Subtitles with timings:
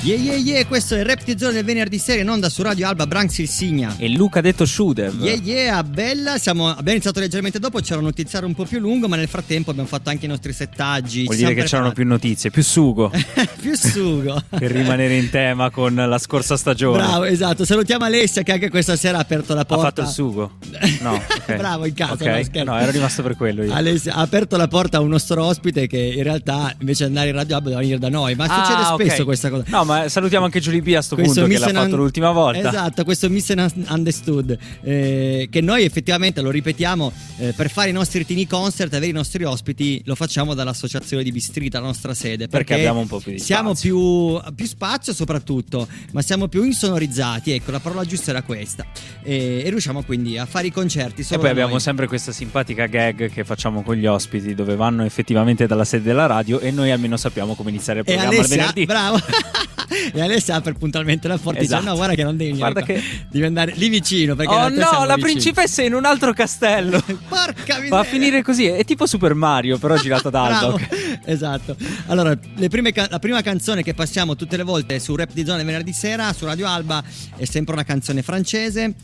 [0.00, 2.62] Yeah yeah yeah, questo è il Rap di Zone del venerdì sera in onda su
[2.62, 3.96] Radio Alba Branx il Signa.
[3.98, 5.20] E Luca ha detto Shudev.
[5.20, 9.08] Yeah yeah, bella, siamo, abbiamo iniziato leggermente dopo, c'era un notiziario un po' più lungo,
[9.08, 11.24] ma nel frattempo abbiamo fatto anche i nostri settaggi.
[11.24, 13.10] Vuol dire che c'erano più notizie, più sugo
[13.60, 14.40] più sugo.
[14.48, 16.98] per rimanere in tema con la scorsa stagione.
[16.98, 17.64] Bravo, esatto.
[17.64, 19.82] Salutiamo Alessia che anche questa sera ha aperto la Ha porta.
[19.82, 20.58] fatto il sugo?
[21.00, 21.56] No, ok.
[21.56, 23.74] Bravo, in casa, Ok, no, no, ero rimasto per quello io.
[23.74, 27.30] Alessia ha aperto la porta a un nostro ospite che in realtà invece di andare
[27.30, 29.64] in radio Alba doveva venire da noi, ma Ah, succede spesso questa cosa.
[29.66, 32.68] No, ma salutiamo anche Giulia P a sto punto che l'ha fatto misunderstood- l'ultima volta.
[32.68, 34.58] Esatto, questo misunderstood.
[34.82, 39.14] Eh, che noi effettivamente lo ripetiamo eh, per fare i nostri tini concert, avere i
[39.14, 42.48] nostri ospiti, lo facciamo dall'associazione di Bistrita, la nostra sede.
[42.48, 44.40] Perché, abbiamo un po' più di Siamo spazio.
[44.42, 47.52] più, più spazio soprattutto, ma siamo più insonorizzati.
[47.52, 48.84] Ecco, la parola giusta era questa.
[49.22, 51.24] E, e riusciamo quindi a fare i concerti.
[51.30, 51.80] E poi abbiamo noi.
[51.80, 56.26] sempre questa simpatica gag che facciamo con gli ospiti dove vanno effettivamente dalla sede della
[56.26, 58.84] radio e noi almeno sappiamo come iniziare il E programma il Alessia, venerdì.
[58.86, 59.18] bravo.
[60.12, 61.80] e Alessia apre puntualmente la porta Esatto.
[61.80, 64.34] dice: No, guarda che non devi Guarda che- Devi andare lì vicino.
[64.34, 67.00] Oh no, la vicini." principessa è in un altro castello.
[67.28, 67.88] Porca miseria.
[67.88, 70.44] Va a finire così, è tipo Super Mario, però girato da.
[70.58, 70.86] Aldoc.
[71.24, 71.76] Esatto.
[72.06, 75.44] Allora, le prime ca- la prima canzone che passiamo tutte le volte su Rap di
[75.44, 77.02] Zone venerdì sera su Radio Alba
[77.36, 78.94] è sempre una canzone francese.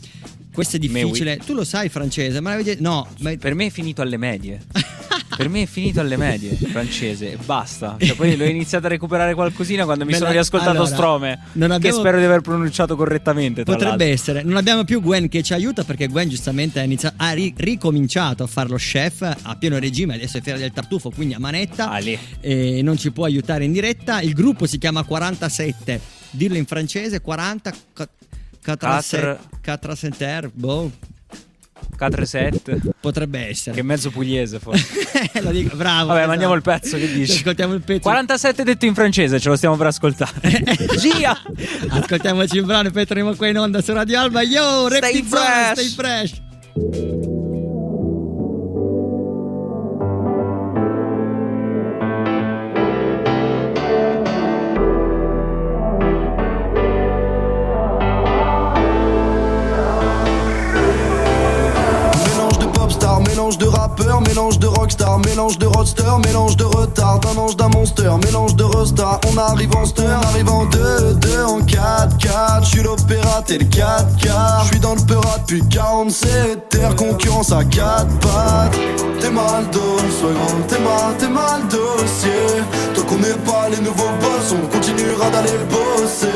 [0.53, 1.39] Questo è difficile.
[1.45, 3.33] Tu lo sai francese, ma la vedi- No, ma...
[3.37, 4.61] Per me è finito alle medie.
[5.37, 7.97] Per me è finito alle medie, francese, e basta.
[7.99, 11.39] Cioè, poi l'ho iniziato a recuperare qualcosina quando mi Me sono riascoltato allora, Strome.
[11.53, 13.63] non Che abbiamo- spero di aver pronunciato correttamente.
[13.65, 14.07] Potrebbe l'altro.
[14.07, 14.43] essere.
[14.43, 18.43] Non abbiamo più Gwen che ci aiuta perché Gwen giustamente ha, iniziato- ha ri- ricominciato
[18.45, 21.91] a fare lo chef a pieno regime, adesso è fiera del tartufo, quindi a manetta.
[21.91, 22.19] Ali.
[22.41, 24.21] E non ci può aiutare in diretta.
[24.21, 26.01] Il gruppo si chiama 47.
[26.31, 28.09] Dirlo in francese 40 ca-
[28.79, 30.91] Quatre- 47 boh,
[31.99, 32.79] 4-7.
[33.01, 33.75] potrebbe essere.
[33.75, 34.87] Che è mezzo pugliese forse.
[35.51, 36.07] Dico, bravo.
[36.09, 36.29] Vabbè, esatto.
[36.29, 37.39] mandiamo il pezzo, che dici?
[37.39, 38.01] Ascoltiamo il pezzo.
[38.01, 40.63] 47 detto in francese, ce lo stiamo per ascoltare.
[40.99, 41.41] Gia!
[41.89, 44.43] Ascoltiamo il brano e poi torniamo qua in onda su Radio Alba.
[44.43, 45.73] Yo, Stay fresh.
[45.73, 47.33] stay fresh.
[64.85, 69.19] Rockstar, mélange de roadster, mélange de retard, d'un ange, d'un monster, mélange de resta.
[69.33, 72.65] On arrive en stir, on arrive en 2, 2 en 4, 4.
[72.65, 74.65] J'suis l'opéra, t'es le 4 car.
[74.67, 78.77] J'suis dans le peurat depuis 47 terres, concurrence à 4 pattes.
[79.21, 82.63] T'es mal grand, t'es mal, t'es mal dossier.
[82.95, 86.29] Tant qu'on n'est pas les nouveaux boss, on continuera d'aller bosser.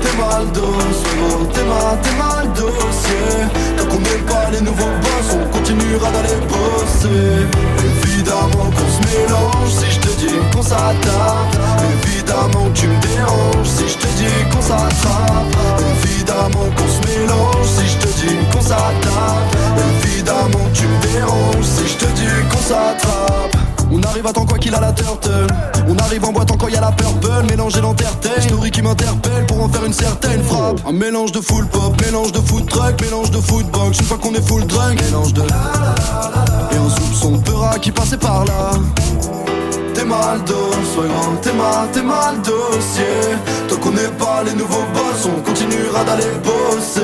[0.00, 3.28] T'es mal gros, t'es mal, t'es mal dossier.
[3.76, 7.57] Tant qu'on n'est pas les nouveaux boss, on continuera d'aller bosser.
[8.02, 11.54] Évidemment qu'on se mélange si je te dis qu'on s'attaque.
[12.02, 15.56] Évidemment que tu me déranges si je te dis qu'on s'attrape.
[16.02, 19.50] Évidemment qu'on se mélange si je te dis qu'on s'attaque.
[20.02, 23.57] Évidemment que tu me déranges si je te dis qu'on s'attrape.
[23.90, 25.46] On arrive à temps quoi qu'il a la turtle
[25.88, 29.62] On arrive en boîte quand y a la purple Mélangé l'entertain Story qui m'interpelle pour
[29.62, 30.80] en faire une certaine frappe.
[30.86, 34.34] Un mélange de full pop, mélange de food truck Mélange de footbox, une fois qu'on
[34.34, 38.72] est full drunk Mélange de Et un soupçon de peurat qui passait par là
[39.98, 43.34] T'es mal dos, sois grand, t'es mal, t'es mal dossier.
[43.68, 47.02] Tant qu'on n'est pas les nouveaux boss, on continuera d'aller bosser.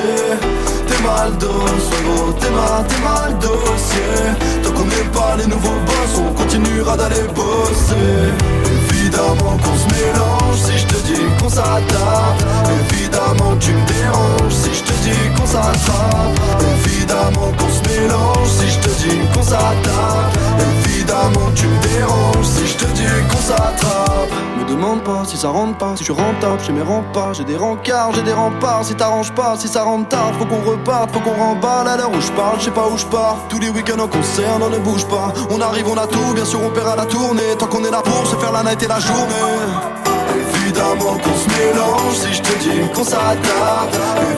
[0.87, 4.63] T'es mal dos, sois gros, t'es mal, t'es mal dossier.
[4.63, 8.55] Tant qu'on n'est pas les nouveaux boss, on continuera d'aller bosser.
[8.93, 12.41] Évidemment qu'on se mélange si je te dis qu'on s'attaque
[12.91, 16.39] Évidemment tu me déranges si je te dis qu'on s'attrape
[16.87, 17.53] Évidemment
[25.27, 28.23] si ça rentre pas, si je suis rentable, j'ai mes remparts J'ai des rencarts, j'ai
[28.23, 31.89] des remparts, si t'arranges pas, si ça rentre tard Faut qu'on reparte, faut qu'on remballe
[31.89, 33.39] à l'heure où je parle, je sais pas où je pars.
[33.49, 35.33] Tous les week-ends en concert, on ne bouge pas.
[35.51, 37.57] On arrive, on a tout, bien sûr on perd à la tournée.
[37.59, 39.45] Tant qu'on est là pour se faire la night et la journée.
[40.57, 43.95] Évidemment qu'on se mélange si je te dis qu'on s'attaque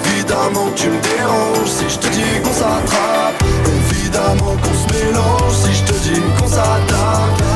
[0.06, 3.42] Évidemment que tu me déranges si je te dis qu'on s'attrape.
[3.90, 7.55] Évidemment qu'on se mélange si je te dis qu'on s'attaque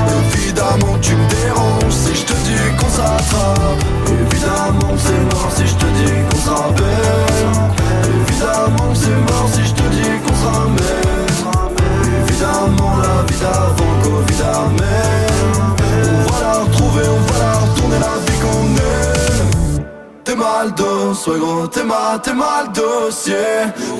[0.51, 3.85] Évidemment tu me déranges si je te dis qu'on s'attrape.
[4.09, 7.55] Évidemment c'est mort si je te dis qu'on se rappelle.
[8.27, 11.31] Évidemment c'est mort si je te dis qu'on se ramène.
[12.27, 15.79] Évidemment la vie d'avant Covid amène.
[16.19, 19.85] On va la retrouver, on va la retourner la vie qu'on aime.
[20.25, 23.37] T'es mal dos, sois gros, t'es mal, t'es mal dossier.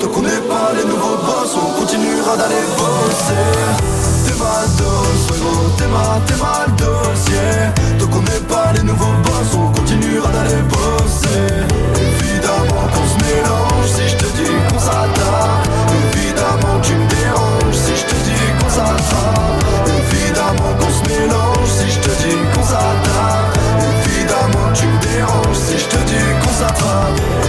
[0.01, 4.00] Tant qu'on n'est pas les nouveaux boss, on continuera d'aller bosser.
[4.41, 7.51] Dos, ouais gros, t'es mal, t'es mal dossier.
[7.99, 11.53] Tant qu'on n'est pas les nouveaux boss, on continuera d'aller bosser.
[11.95, 15.69] Évidemment qu'on se mélange si je te dis qu'on s'attaque.
[16.13, 19.63] Évidemment que tu me déranges si je te dis qu'on s'attrape.
[20.09, 23.59] Évidemment qu'on se mélange si je te dis qu'on s'attaque.
[24.05, 27.40] Évidemment que tu me déranges si je te dis qu'on s'attrape.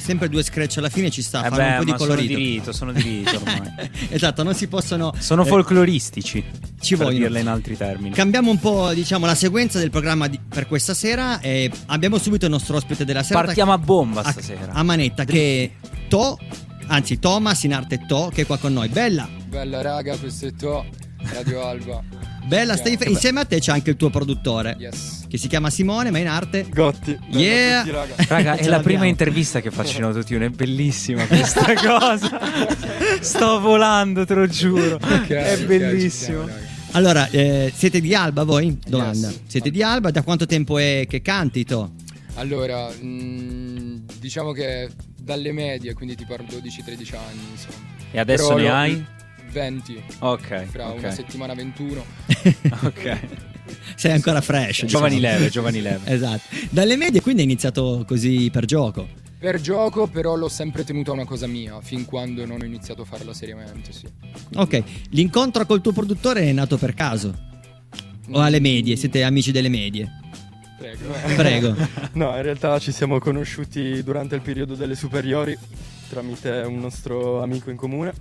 [0.00, 2.26] Sempre due scratch alla fine ci sta, Eh fanno un po' di ma sono di
[2.28, 2.38] colorito.
[2.38, 3.90] rito, sono di rito ormai.
[4.08, 6.44] esatto, non si possono Sono eh, folcloristici.
[6.80, 7.24] ci per vogliono.
[7.24, 8.14] dirla in altri termini.
[8.14, 12.44] Cambiamo un po', diciamo, la sequenza del programma di- per questa sera e abbiamo subito
[12.46, 13.42] il nostro ospite della sera.
[13.42, 14.72] Partiamo a bomba a, stasera.
[14.72, 16.38] a manetta che è To,
[16.88, 18.88] anzi Thomas in arte To che è qua con noi.
[18.88, 20.84] Bella, Bella raga, questo è To,
[21.32, 22.02] Radio Alba.
[22.46, 25.24] bella, stai Che insieme a te c'è anche il tuo produttore Yes.
[25.36, 27.16] Che si chiama Simone ma in arte Gotti.
[27.28, 27.82] Yeah.
[27.82, 28.14] tutti, raga.
[28.26, 32.40] Raga, è la prima intervista che faccio in autotune, è bellissima questa cosa.
[33.20, 34.96] Sto volando, te lo giuro.
[34.96, 36.46] Ok, è bellissimo.
[36.46, 36.74] siamo, raga.
[36.92, 38.78] Allora, eh, siete di Alba voi?
[38.86, 39.28] Domanda.
[39.28, 39.40] Yes.
[39.46, 40.10] Siete di Alba?
[40.10, 41.92] Da quanto tempo è che canti To?
[42.34, 47.94] Allora, mm, diciamo che dalle medie, quindi ti parlo 12-13 anni, insomma.
[48.10, 49.04] E adesso Però ne hai?
[49.50, 50.64] 20, Ok.
[50.66, 50.98] fra ok.
[50.98, 52.04] una settimana 21.
[52.82, 53.18] Ok.
[53.94, 54.84] Sei ancora fresh.
[54.84, 55.34] Giovani diciamo.
[55.34, 56.00] leve, giovani leve.
[56.12, 56.42] Esatto.
[56.70, 59.06] Dalle medie quindi hai iniziato così per gioco.
[59.38, 63.04] Per gioco, però l'ho sempre tenuta una cosa mia, fin quando non ho iniziato a
[63.04, 64.06] farla seriamente, sì.
[64.54, 67.34] Ok, l'incontro col tuo produttore è nato per caso?
[68.30, 68.96] O alle medie?
[68.96, 70.10] Siete amici delle medie?
[70.78, 71.12] Prego.
[71.36, 71.76] Prego.
[72.16, 75.56] No, in realtà ci siamo conosciuti durante il periodo delle superiori
[76.08, 78.12] tramite un nostro amico in comune.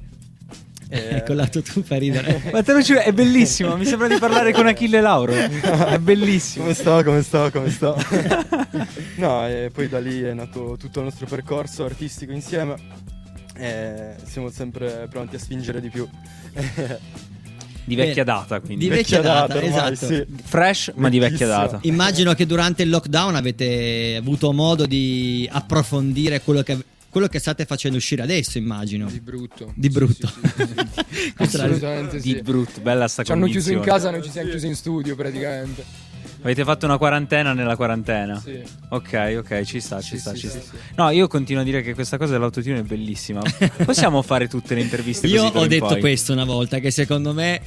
[0.89, 2.41] E- Ecco lato tu fa ridere.
[2.53, 3.75] Ma te lo giuro, è bellissimo.
[3.75, 5.33] Mi sembra di parlare con Achille Lauro.
[5.33, 6.63] È bellissimo.
[6.63, 7.95] Come sta, come sta, come sta?
[9.17, 12.75] no, e poi da lì è nato tutto il nostro percorso artistico insieme
[13.57, 16.07] e siamo sempre pronti a spingere di più.
[17.85, 18.87] Di vecchia data, quindi.
[18.87, 20.07] Di vecchia data, ormai, esatto.
[20.07, 20.25] sì.
[20.43, 21.79] Fresh, ma di vecchia data.
[21.83, 26.77] Immagino che durante il lockdown avete avuto modo di approfondire quello che,
[27.15, 29.05] quello che state facendo uscire adesso, immagino.
[29.09, 29.71] Di brutto.
[29.73, 30.27] Di brutto.
[30.27, 31.31] sì, sì, sì.
[31.37, 32.33] Assolutamente sì.
[32.33, 35.15] Di brutto, bella sta Ci hanno chiuso in casa, noi ci siamo chiusi in studio
[35.15, 35.85] praticamente.
[36.41, 38.37] Avete fatto una quarantena nella quarantena.
[38.43, 38.61] Sì.
[38.89, 40.75] Ok, ok, ci sta, ci Sì, sta, sì, ci sì, sta.
[40.75, 40.93] sì.
[40.97, 43.41] No, io continuo a dire che questa cosa dell'autotune è bellissima.
[43.85, 45.99] Possiamo fare tutte le interviste Io così d'ora ho detto poi?
[46.01, 47.61] questo una volta, che secondo me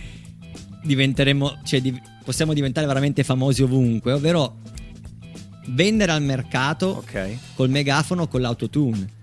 [0.83, 4.59] diventeremo, cioè div- possiamo diventare veramente famosi ovunque, ovvero
[5.69, 7.37] vendere al mercato Ok.
[7.55, 9.17] col megafono o con l'autotune.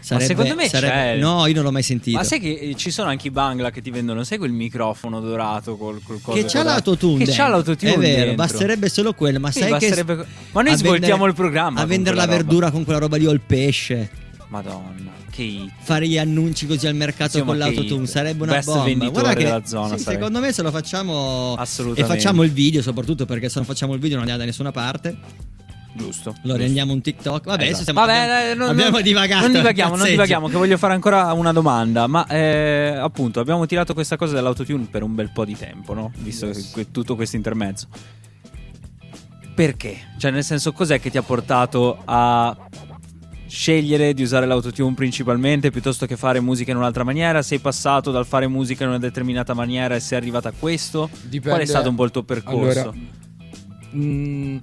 [0.00, 1.20] Sarebbe- secondo me sarebbe-.
[1.20, 2.16] No, io non l'ho mai sentito.
[2.16, 5.20] Ma sai che eh, ci sono anche i bangla che ti vendono, sai quel microfono
[5.20, 8.34] dorato col, col coso che c'ha l'autotune Che c'ha l'autotune È vero, dentro.
[8.34, 9.38] basterebbe solo quello.
[9.40, 10.24] Ma Sì, sai basterebbe- che.
[10.52, 12.36] Ma noi svoltiamo il programma A vendere la roba.
[12.36, 14.10] verdura con quella roba lì o il pesce.
[14.48, 15.70] Madonna, che hit.
[15.80, 19.08] Fare gli annunci così al mercato Sì, con l'autotune sarebbe una Best bomba.
[19.08, 21.56] Guarda che della zona sì, secondo me se lo facciamo
[21.94, 24.70] e facciamo il video soprattutto perché se non facciamo il video non andiamo da nessuna
[24.72, 25.16] parte.
[25.94, 26.34] Giusto.
[26.44, 27.44] Lo rendiamo un TikTok.
[27.44, 27.90] Vabbè, adesso Esatto.
[27.90, 29.42] stiamo, Vabbè, abbiamo, eh, non, abbiamo non- divagato.
[29.42, 32.06] Non divaghiamo, non divaghiamo, che voglio fare ancora una domanda.
[32.06, 36.10] Ma eh, appunto, abbiamo tirato questa cosa dell'autotune per un bel po' di tempo, no?
[36.16, 36.72] Visto Yes.
[36.72, 37.88] che- tutto questo intermezzo.
[39.54, 39.96] Perché?
[40.18, 42.56] Cioè, nel senso, cos'è che ti ha portato a
[43.46, 47.42] scegliere di usare l'autotune principalmente piuttosto che fare musica in un'altra maniera?
[47.42, 51.10] Sei passato dal fare musica in una determinata maniera e sei arrivato a questo?
[51.24, 52.80] Dipende- Qual è stato un po' il tuo percorso?
[52.80, 52.94] Allora,
[53.94, 54.56] mm,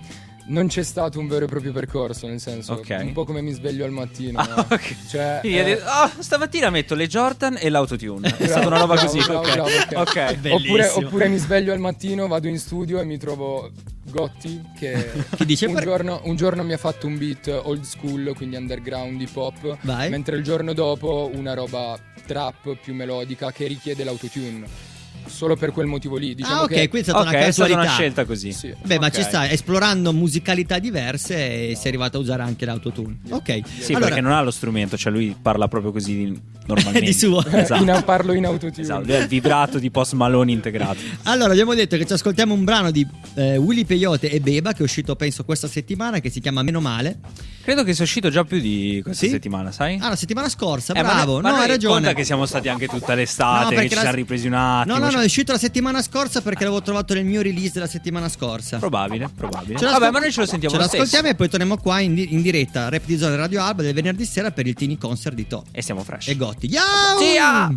[0.50, 2.98] non c'è stato un vero e proprio percorso, nel senso, Ok.
[3.02, 4.40] un po' come mi sveglio al mattino.
[4.40, 4.66] Ah, no?
[4.70, 4.96] ok.
[5.08, 8.36] Cioè, eh, detto, "Ah, stamattina metto le Jordan e l'autotune.
[8.38, 9.24] È stata una roba bravo, così.
[9.26, 9.54] bravo, ok.
[9.54, 9.94] bravo, ok.
[9.96, 10.36] ok.
[10.38, 10.56] Bellissimo.
[10.56, 13.72] Oppure, oppure mi sveglio al mattino, vado in studio e mi trovo
[14.04, 17.84] Gotti che Chi dice un, per- giorno, un giorno mi ha fatto un beat old
[17.84, 23.68] school, quindi underground hip hop, mentre il giorno dopo una roba trap più melodica che
[23.68, 24.89] richiede l'autotune.
[25.30, 26.36] Solo per quel motivo lì.
[26.36, 27.80] Diciamo ah, ok, che quindi è stata Ok, una è stata casualità.
[27.82, 28.52] una scelta così.
[28.52, 28.74] Sì.
[28.84, 29.14] Beh, ma Ok.
[29.14, 33.20] ci sta, esplorando musicalità diverse e sei arrivato a usare anche l'autotune.
[33.30, 33.60] Ok.
[33.80, 37.02] Sì, allora, perché non ha lo strumento, cioè lui parla proprio così normalmente.
[37.10, 37.44] Di suo.
[37.46, 37.82] Esatto.
[37.84, 38.82] In- parlo in autotune.
[38.82, 40.98] Esatto, lui è il vibrato di Post Malone integrato.
[41.24, 43.06] allora, abbiamo detto che ci ascoltiamo un brano di
[43.36, 46.82] eh, Willy Peyote e Beba che è uscito penso questa settimana che si chiama Meno
[46.82, 47.20] male.
[47.62, 49.32] Credo che sia uscito già più di questa Sì?
[49.32, 49.98] settimana, sai?
[50.02, 51.34] Ah, la settimana scorsa, Eh, ma bravo.
[51.34, 51.94] noi- ma no, hai ragione.
[51.94, 54.54] conta che siamo stati anche tutta No, l'estate, che perché ci la- siamo ripresi un
[54.54, 57.42] attimo, No, no, ci no, è uscito la settimana scorsa perché l'avevo trovato nel mio
[57.42, 58.78] release della settimana scorsa.
[58.78, 59.78] Probabile, probabile.
[59.78, 61.04] Ce Vabbè, ma noi ce lo sentiamo Ce lo stesso.
[61.04, 63.94] l'ascoltiamo e poi torniamo qua in, di- in diretta Rap di Zona Radio Alba del
[63.94, 66.28] venerdì sera per il Tini Concert di To E siamo fresh.
[66.28, 66.70] e Gotti.
[66.72, 67.18] Ciao!
[67.20, 67.74] Sia!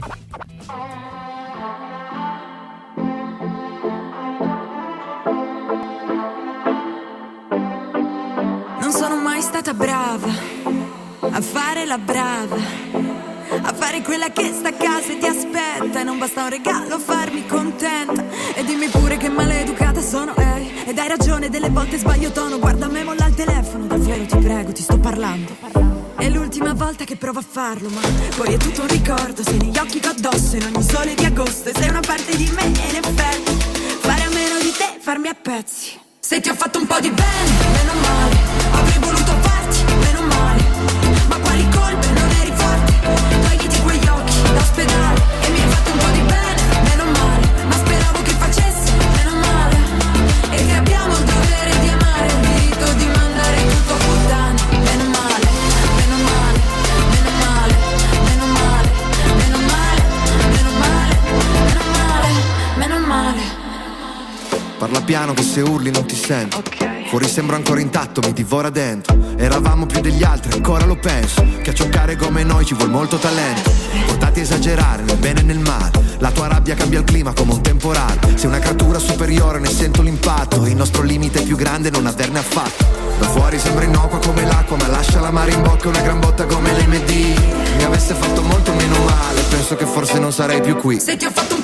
[8.80, 10.28] Non sono mai stata brava
[11.20, 12.56] a fare la brava,
[13.60, 16.00] a fare quella che sta a casa e ti aspetta.
[16.00, 18.24] E non basta un regalo farmi contenta.
[18.54, 20.84] E dimmi pure che maleducata sono, ehi.
[20.86, 22.58] Ed hai ragione, delle volte sbaglio tono.
[22.58, 25.56] Guarda a me, molla il telefono, davvero ti prego, ti sto parlando.
[26.16, 28.00] È l'ultima volta che provo a farlo, ma
[28.36, 29.42] poi è tutto un ricordo.
[29.42, 31.68] Sei negli occhi che ho addosso in ogni sole di agosto.
[31.70, 33.52] E sei una parte di me, e in effetti,
[34.00, 36.00] fare a meno di te, farmi a pezzi.
[36.20, 38.36] Se ti ho fatto un po' di bene, meno male.
[38.72, 39.21] Avrei voluto
[64.92, 66.62] Parla piano che se urli non ti sento.
[67.08, 69.16] Fuori sembro ancora intatto, mi divora dentro.
[69.38, 71.42] Eravamo più degli altri, ancora lo penso.
[71.62, 73.72] Che a giocare come noi ci vuole molto talento.
[74.04, 75.92] Portati a esagerare nel bene e nel male.
[76.18, 78.20] La tua rabbia cambia il clima come un temporale.
[78.34, 80.66] Sei una creatura superiore, ne sento l'impatto.
[80.66, 82.84] Il nostro limite è più grande, non averne affatto.
[83.18, 86.44] Da fuori sembra innocua come l'acqua, ma lascia la mare in bocca una gran botta
[86.44, 87.10] come l'MD.
[87.78, 91.00] Mi avesse fatto molto meno male, penso che forse non sarei più qui.
[91.00, 91.61] Se ti ho fatto un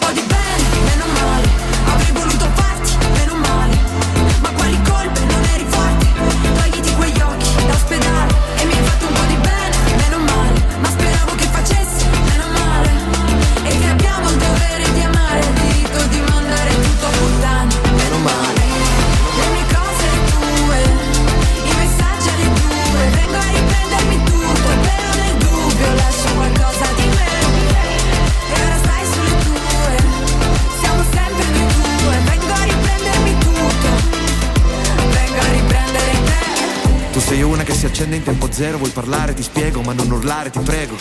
[38.58, 40.96] zero, vuoi parlare, ti spiego, ma non urlare, ti prego.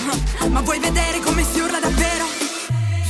[0.47, 2.25] Ma vuoi vedere come si urla davvero?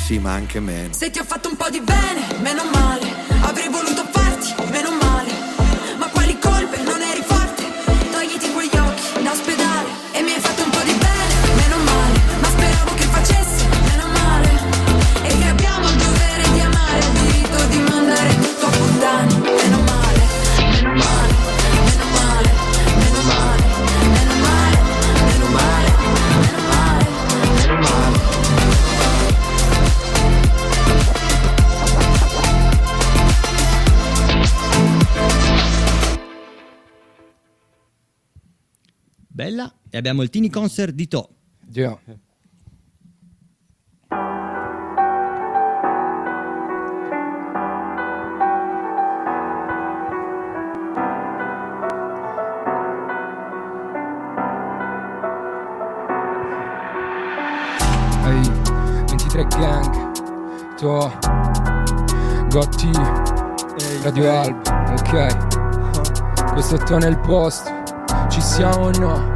[0.06, 0.94] Sì, ma anche meno.
[0.94, 3.27] Se ti ho fatto un po' di bene, meno male
[39.90, 41.30] E abbiamo il Tini Concert di To.
[41.72, 41.98] Yeah.
[58.26, 58.52] Ehi,
[59.08, 60.12] 23 gang,
[60.78, 61.12] To,
[62.50, 62.92] Gotti,
[64.04, 66.52] Radio Alba, ok.
[66.52, 67.72] Questo è To nel posto,
[68.30, 69.34] ci siamo o no?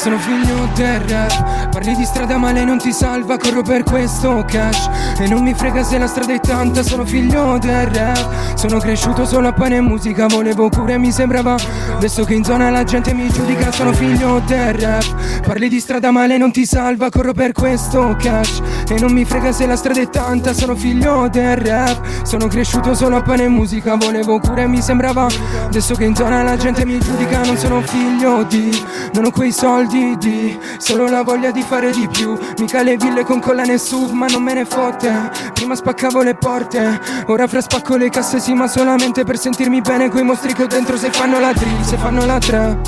[0.00, 4.42] Sono figlio del rap Parli di strada ma lei non ti salva Corro per questo
[4.48, 4.88] cash.
[5.18, 9.26] E non mi frega se la strada è tanta Sono figlio del rap Sono cresciuto
[9.26, 11.54] solo a pane e musica Volevo pure mi sembrava.
[11.96, 16.10] Adesso che in zona la gente mi giudica Sono figlio del rap Parli di strada
[16.10, 18.62] ma lei non ti salva Corro per questo cash.
[18.88, 22.94] E non mi frega se la strada è tanta Sono figlio del rap Sono cresciuto
[22.94, 25.26] solo a pane e musica Volevo pure mi sembrava.
[25.66, 28.70] Adesso che in zona la gente mi giudica Non sono figlio di
[29.12, 32.38] Non ho quei soldi di Solo la voglia di fare di più.
[32.58, 35.30] Mica le ville con collane su Ma non me ne fotte.
[35.52, 40.08] Prima spaccavo le porte Ora fra spacco le casse sì ma solamente per sentirmi bene
[40.08, 40.96] Coi mostri che ho dentro.
[40.96, 42.78] Se fanno la drill Se fanno la tre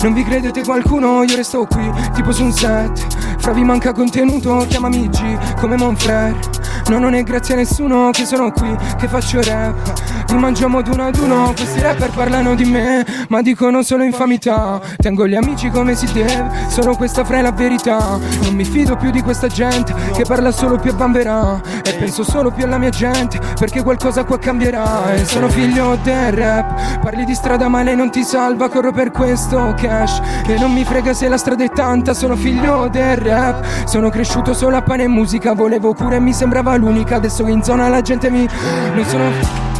[0.00, 3.06] Non vi credete qualcuno Io resto qui Tipo su un set.
[3.38, 6.34] Fra vi manca contenuto Chiamami G Come Monfrere
[6.88, 10.10] No non è grazie a nessuno che sono qui Che faccio rap.
[10.28, 14.80] Li mangiamo ad uno ad uno Questi rapper parlano di me Ma dicono solo infamità
[14.96, 18.18] Tengo gli amici come si deve Sono questa fra la verità.
[18.42, 22.22] Non mi fido più di questa gente Che parla solo più a bamberà E penso
[22.24, 25.14] solo più alla mia gente Perché qualcosa qua cambierà.
[25.14, 27.00] E sono figlio del rap.
[27.00, 28.68] Parli di strada ma lei non ti salva.
[28.68, 30.20] Corro per questo cash.
[30.46, 32.14] E non mi frega se la strada è tanta.
[32.14, 33.64] Sono figlio del rap.
[33.86, 35.54] Sono cresciuto solo a pane e musica.
[35.54, 37.16] Volevo cura e mi sembrava l'unica.
[37.16, 38.48] Adesso in zona la gente mi...
[38.94, 39.71] Non sono...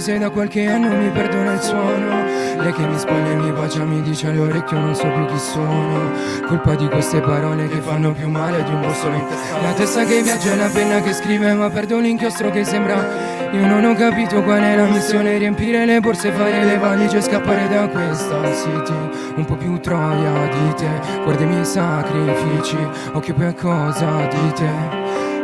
[0.00, 2.24] sei da qualche anno mi perdona il suono.
[2.58, 6.10] Lei che mi spoglia e mi bacia mi dice all'orecchio non so più chi sono.
[6.46, 9.60] Colpa di queste parole che fanno più male di un bossolo in testa.
[9.60, 13.36] La testa che viaggia e la penna che scrive ma perdo l'inchiostro che sembra.
[13.52, 17.22] Io non ho capito qual è la missione Riempire le borse, fare le valigie e
[17.22, 18.92] scappare da questa city.
[19.36, 22.76] Un po' più troia di te Guarda i miei sacrifici
[23.12, 24.68] Occhio poi a cosa dite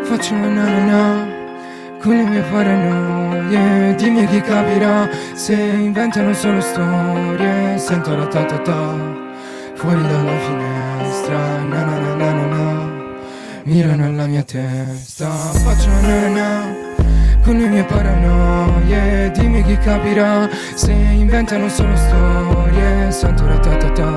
[0.03, 1.34] Faccio una na na na
[2.05, 8.59] con le mie paranoie Dimmi chi capirà Se inventano solo storie Sento la ta ta
[8.59, 8.95] ta
[9.75, 12.93] Fuori dalla finestra Na na na na na
[13.65, 16.83] Mirano alla mia testa Faccio na na
[17.43, 23.91] con le mie paranoie Dimmi chi capirà Se inventano solo storie Sento la ta ta
[23.91, 24.13] ta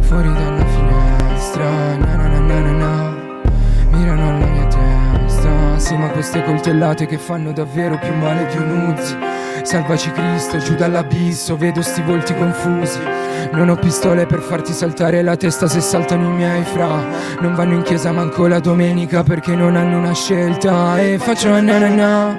[0.00, 2.09] Fuori dalla finestra
[5.90, 9.16] Sì ma queste coltellate che fanno davvero più male di un Uzi.
[9.64, 13.00] Salvaci Cristo giù dall'abisso Vedo sti volti confusi.
[13.50, 16.86] Non ho pistole per farti saltare la testa Se saltano i miei fra.
[17.40, 20.96] Non vanno in chiesa manco la domenica Perché non hanno una scelta.
[21.00, 22.38] E faccio na na na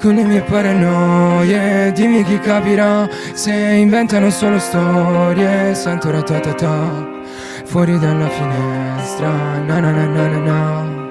[0.00, 1.90] con le mie paranoie.
[1.90, 5.74] Dimmi chi capirà Se inventano solo storie.
[5.74, 7.06] Sento la ta ta ta
[7.64, 9.28] Fuori dalla finestra.
[9.66, 11.05] Na na na na na na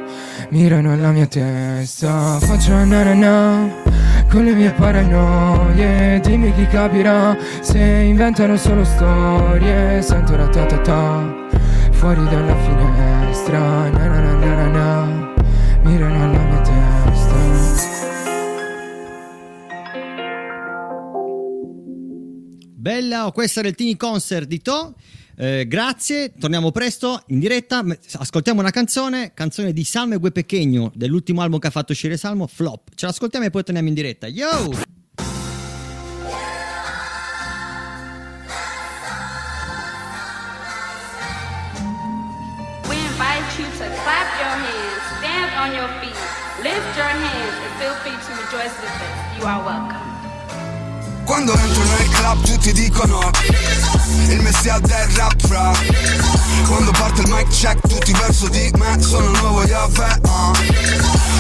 [0.49, 3.83] Mirano alla mia testa Faccio na na
[4.29, 6.19] Con le mie paranoie.
[6.21, 10.01] Dimmi chi capirà Se inventano solo storie.
[10.01, 11.33] Sento la ta ta ta
[11.91, 13.89] Fuori dalla finestra.
[13.89, 15.33] Na na na na
[15.83, 16.73] Mirano alla mia testa.
[22.75, 24.93] Bella, questo era il Tini Concert di To.
[25.37, 27.83] Eh, grazie, torniamo presto in diretta.
[28.13, 30.31] Ascoltiamo una canzone, canzone di Salmo e Gue
[30.93, 32.89] dell'ultimo album che ha fatto uscire Salmo, Flop.
[32.95, 34.27] Ce l'ascoltiamo e poi torniamo in diretta.
[34.27, 35.03] Yo!
[51.25, 53.19] Quando entro nel club tutti dicono
[54.27, 55.71] Il messia del rap fra
[56.67, 60.53] Quando parte il mic check tutti verso di me Sono nuovo Yahweh uh.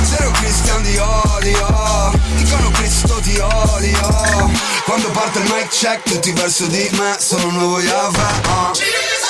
[0.03, 4.51] Zero Christian di odio Dicono Cristo di odio
[4.85, 9.24] Quando parte il mic check tutti verso di me Sono nuovo Yahweh uh.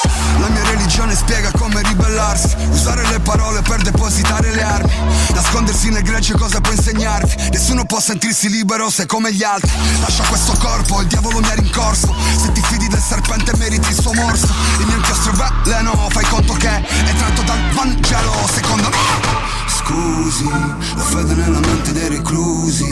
[0.46, 2.56] La mia religione spiega come ribellarsi.
[2.70, 4.94] Usare le parole per depositare le armi.
[5.34, 7.50] Nascondersi nel gregge cosa può insegnarvi.
[7.50, 9.72] Nessuno può sentirsi libero se come gli altri.
[10.02, 12.14] Lascia questo corpo, il diavolo mi ha rincorso.
[12.40, 14.46] Se ti fidi del serpente meriti il suo morso.
[14.78, 20.50] Il mio inchiostro è veleno, fai conto che è tratto dal Vangelo Secondo me Scusi,
[20.50, 22.88] la fede nella mente dei reclusi.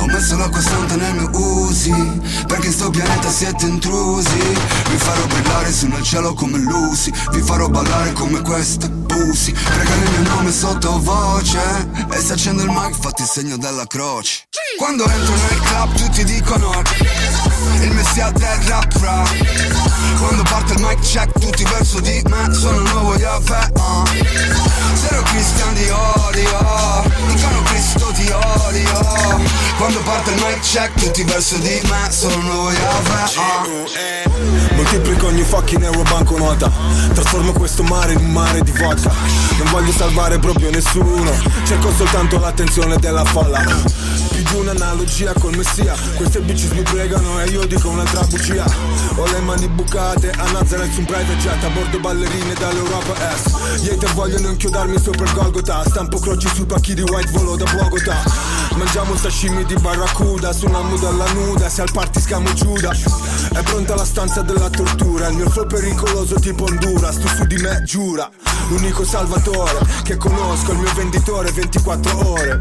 [0.00, 1.92] Ho messo l'acqua santa nel mio usi
[2.46, 4.38] Perché in sto pianeta siete intrusi.
[4.38, 9.52] Vi farò brillare su nel cielo come Lucy Vi farò ballare come queste pussy.
[9.52, 14.46] Pregare il mio nome sottovoce E se accendo il mic fatti il segno della croce.
[14.78, 16.70] Quando entro nel club tutti dicono
[17.80, 19.22] Il del rap fra
[20.18, 24.02] Quando parte il mic check tutti verso di me Sono nuovo Yahweh uh.
[24.94, 29.40] Zero Christian di odio Dicono Cristo di odio.
[29.76, 34.28] Quando parte il mic check tutti verso di me Sono nuovo Yahweh uh.
[34.88, 36.70] moltiplico ogni fucking euro banconota.
[37.12, 39.12] Trasformo questo mare in un mare di vodka.
[39.58, 41.30] Non voglio salvare proprio nessuno.
[41.64, 43.60] Cerco soltanto l'attenzione della folla.
[43.60, 45.94] Più di un'analogia col messia.
[46.14, 48.64] Queste bitches mi pregano e io dico un'altra bugia
[49.16, 53.82] Ho le mani bucate a Nazareth su un private jet A bordo ballerine dall'Europa Est.
[53.82, 55.82] Gli vogliono inchiodarmi sopra il Golgotha.
[55.86, 58.16] Stampo croci sui pacchi di white volo da Bogota
[58.74, 62.90] Mangiamo un sashimi di barracuda Su una muda nuda Se al party scamo Giuda.
[62.90, 67.56] È pronta la stanza della tortura Il mio flow pericoloso tipo Honduras Tu su di
[67.56, 68.30] me giura
[68.68, 72.58] L'unico salvatore che conosco Il mio venditore 24 ore.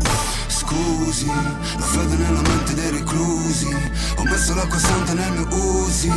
[0.47, 3.67] Scusi, lo vedo nella mente dei reclusi.
[4.15, 5.47] Ho messo l'acqua santa nel mio
[5.83, 6.11] usi.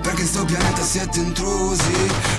[0.00, 1.92] Perché in sto pianeta siete intrusi.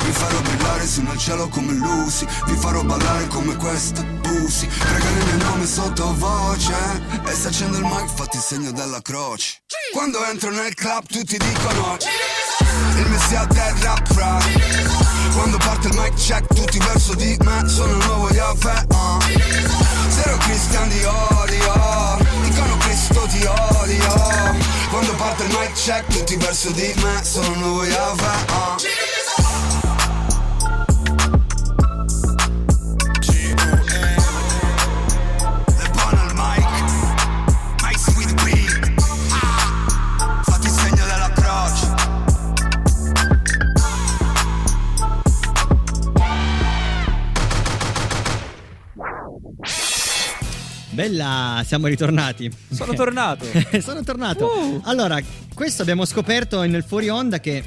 [0.04, 2.26] Vi farò brillare su nel cielo come Lucy.
[2.48, 4.68] Vi farò ballare come questa pussy.
[4.68, 6.74] Prega nel mio nome sottovoce.
[7.24, 9.62] E se accendo il mic fatti il segno della croce.
[9.94, 11.98] Quando entro nel club tutti dicono
[12.96, 15.05] Il messia del rap fra
[15.36, 19.19] Quando parte il mic check tutti verso di me Sono il nuovo Yahweh uh.
[20.08, 24.56] Zero Christian di odio Dicono Cristo ti odio
[24.89, 29.05] Quando parte il mic check tutti verso di me Sono il nuovo Yahweh uh.
[50.96, 52.50] Bella, siamo ritornati.
[52.72, 53.46] Sono tornato.
[53.82, 54.46] Sono tornato.
[54.46, 54.82] Uh.
[54.86, 55.20] Allora,
[55.54, 57.62] questo abbiamo scoperto nel fuori onda che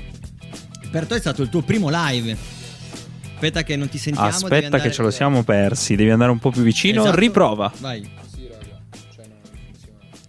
[0.90, 2.34] per te è stato il tuo primo live.
[3.34, 4.28] Aspetta che non ti sentiamo.
[4.28, 7.16] Aspetta che ce lo siamo persi, devi andare un po' più vicino, Esatto.
[7.20, 7.70] riprova.
[7.80, 8.10] Vai.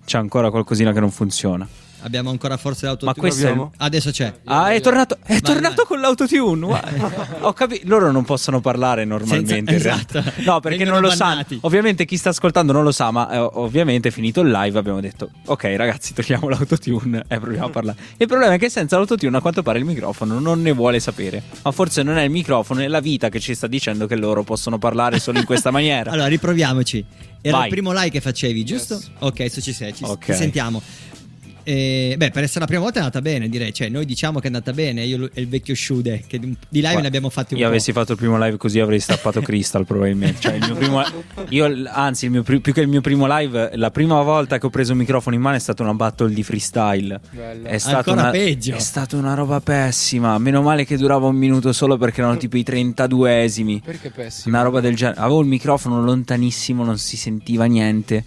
[0.03, 1.65] C'è ancora qualcosina che non funziona.
[2.09, 3.19] Abbiamo ancora forse Ma l'autotune.
[3.19, 3.71] questo è il- Abbiamo?
[3.77, 4.33] Adesso c'è.
[4.45, 5.85] Ah, è tornato, è Vai, tornato vai.
[5.85, 6.65] con l'autotune.
[6.65, 7.27] guarda.
[7.41, 7.83] Ho capito.
[7.87, 9.53] Loro non possono parlare normalmente.
[9.53, 10.23] Senza- esatto.
[10.37, 11.29] No, perché Vengono non lo sanno.
[11.35, 11.59] bannati.
[11.61, 15.29] Ovviamente chi sta ascoltando non lo sa, ma eh, ovviamente finito il live abbiamo detto
[15.45, 17.97] ok ragazzi togliamo l'autotune e proviamo a parlare.
[18.17, 21.43] Il problema è che senza l'autotune a quanto pare il microfono non ne vuole sapere.
[21.61, 24.41] Ma forse non è il microfono, è la vita che ci sta dicendo che loro
[24.43, 26.09] possono parlare solo in questa maniera.
[26.11, 27.05] Allora, riproviamoci.
[27.41, 27.67] Era Vai.
[27.67, 28.99] il primo live che facevi, giusto?
[29.19, 30.25] Ok, adesso ci sei, ci, Ok.
[30.25, 30.81] ti sentiamo.
[31.63, 33.73] Eh, beh, per essere la prima volta è andata bene, direi.
[33.73, 35.03] Cioè, noi diciamo che è andata bene.
[35.03, 37.71] Io e il vecchio Shude, che di live Guarda, ne abbiamo fatti un Io po'.
[37.71, 40.39] avessi fatto il primo live così avrei stappato Crystal probabilmente.
[40.41, 41.03] Cioè, il mio primo,
[41.49, 44.69] io, anzi, il mio più che il mio primo live, la prima volta che ho
[44.69, 47.19] preso un microfono in mano è stata una battle di freestyle.
[47.63, 48.75] È stata Ancora una, peggio.
[48.75, 50.37] È stata una roba pessima.
[50.37, 53.81] Meno male che durava un minuto solo perché erano tipo i 32esimi.
[53.83, 54.55] Perché pessimo?
[54.55, 55.19] Una roba del genere.
[55.19, 58.23] Avevo il microfono lontanissimo, non si sentiva niente.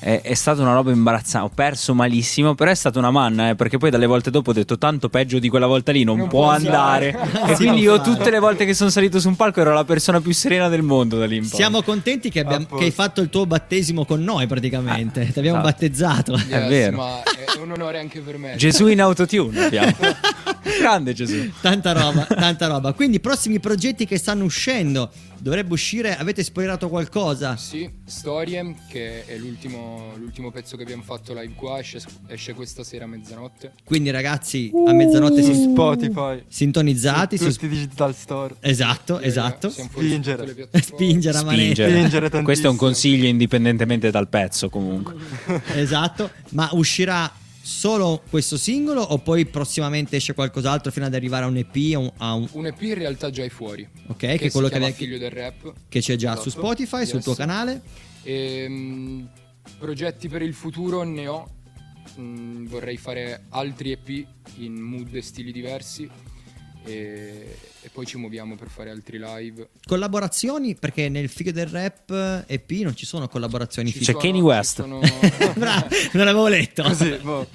[0.00, 1.46] È, è stata una roba imbarazzante.
[1.46, 3.50] Ho perso malissimo, però è stata una manna.
[3.50, 6.18] eh, perché poi dalle volte dopo ho detto tanto peggio di quella volta lì non,
[6.18, 7.12] Non può andare.
[7.12, 7.52] andare.
[7.52, 8.10] e quindi io fare.
[8.10, 10.82] tutte le volte che sono salito su un palco ero la persona più serena del
[10.82, 11.58] mondo da lì in poi.
[11.58, 12.76] Siamo contenti che, abbiamo- A posto.
[12.78, 15.30] che hai fatto il tuo battesimo con noi, praticamente.
[15.32, 15.62] Ti abbiamo ah.
[15.62, 16.32] battezzato.
[16.34, 16.96] Yes, È vero.
[16.96, 18.54] Ma è un onore anche per me.
[18.56, 19.96] Gesù in autotune abbiamo.
[20.78, 21.50] Grande Gesù.
[21.60, 22.92] Tanta roba, tanta roba.
[22.92, 25.10] Quindi, prossimi progetti che stanno uscendo.
[25.40, 26.16] Dovrebbe uscire.
[26.16, 27.56] Avete spoilerato qualcosa?
[27.56, 32.82] Sì, Storie, che è l'ultimo, l'ultimo pezzo che abbiamo fatto live qua, esce, esce questa
[32.82, 33.72] sera a mezzanotte.
[33.84, 36.42] Quindi, ragazzi, a mezzanotte Su si Spotify.
[36.48, 37.38] sintonizzati.
[37.38, 38.56] Su tutti i digital store.
[38.60, 39.70] Esatto, esatto.
[39.70, 40.68] Fuori su Spingere.
[40.72, 41.62] Spingere a manetta.
[41.62, 41.90] Spingere.
[41.90, 42.42] Spingere tantissimo.
[42.42, 45.14] Questo è un consiglio indipendentemente dal pezzo comunque.
[45.74, 46.30] Esatto.
[46.50, 47.30] Ma uscirà
[47.68, 51.74] solo questo singolo o poi prossimamente esce qualcos'altro fino ad arrivare a un EP?
[51.94, 53.86] A un, a un- Un EP in realtà già è fuori.
[54.06, 55.72] ok, che, che, è quello che, che- Figlio del Rap.
[55.88, 56.64] che c'è già su Esatto.
[56.64, 57.24] Spotify, sul Yes.
[57.24, 57.82] tuo canale.
[58.22, 59.28] Ehm,
[59.78, 61.50] progetti per il futuro ne ho.
[62.18, 64.26] Mm, vorrei fare altri EP
[64.56, 66.08] in mood e stili diversi.
[66.88, 69.68] E, e poi ci muoviamo per fare altri live.
[69.86, 74.40] Collaborazioni, perché nel figlio del rap EP non ci sono collaborazioni Ci C'è sono- Kanye
[74.40, 74.76] West.
[74.80, 75.00] sono-
[75.56, 76.82] Bravo, non l'avevo letto.
[76.82, 77.46] Così, boh.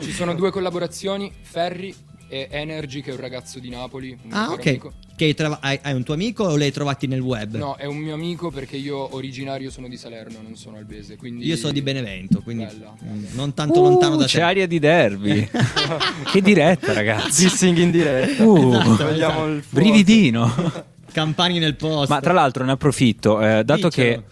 [0.00, 1.94] Ci sono due collaborazioni, Ferri
[2.32, 4.16] e Energy, che è un ragazzo di Napoli.
[4.22, 4.66] Un Ah, ok.
[4.66, 4.92] amico.
[5.14, 7.54] Che hai, trova- hai- hai un tuo amico o li hai trovati nel web?
[7.56, 11.16] No, è un mio amico perché io originario sono di Salerno, non sono albese.
[11.16, 11.44] Quindi...
[11.46, 12.94] Io sono di Benevento, quindi Bella.
[13.34, 14.42] non tanto lontano da c'è te.
[14.44, 15.46] aria di derby.
[16.32, 17.42] che diretta, ragazzi.
[17.44, 18.42] Dissing in diretta.
[18.42, 19.84] Uh, Esatto, Togliamo il fuoco.
[19.84, 20.72] brividino.
[21.12, 22.14] Campani nel posto.
[22.14, 23.90] Ma tra l'altro ne approfitto, eh, dato Dicelo.
[23.90, 24.22] che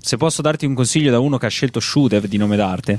[0.00, 2.98] se posso darti un consiglio da uno che ha scelto Shudev di nome d'arte,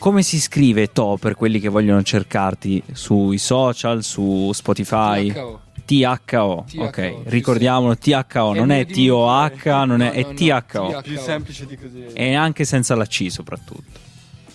[0.00, 5.30] come si scrive To per quelli che vogliono cercarti sui social, su Spotify?
[5.30, 5.60] THO.
[5.84, 8.86] THO, THO, ok, ricordiamolo, THO, non è.
[8.86, 11.00] TOH, non è, No, è THO.
[11.02, 12.06] Più semplice di così.
[12.14, 14.00] E anche senza la C soprattutto,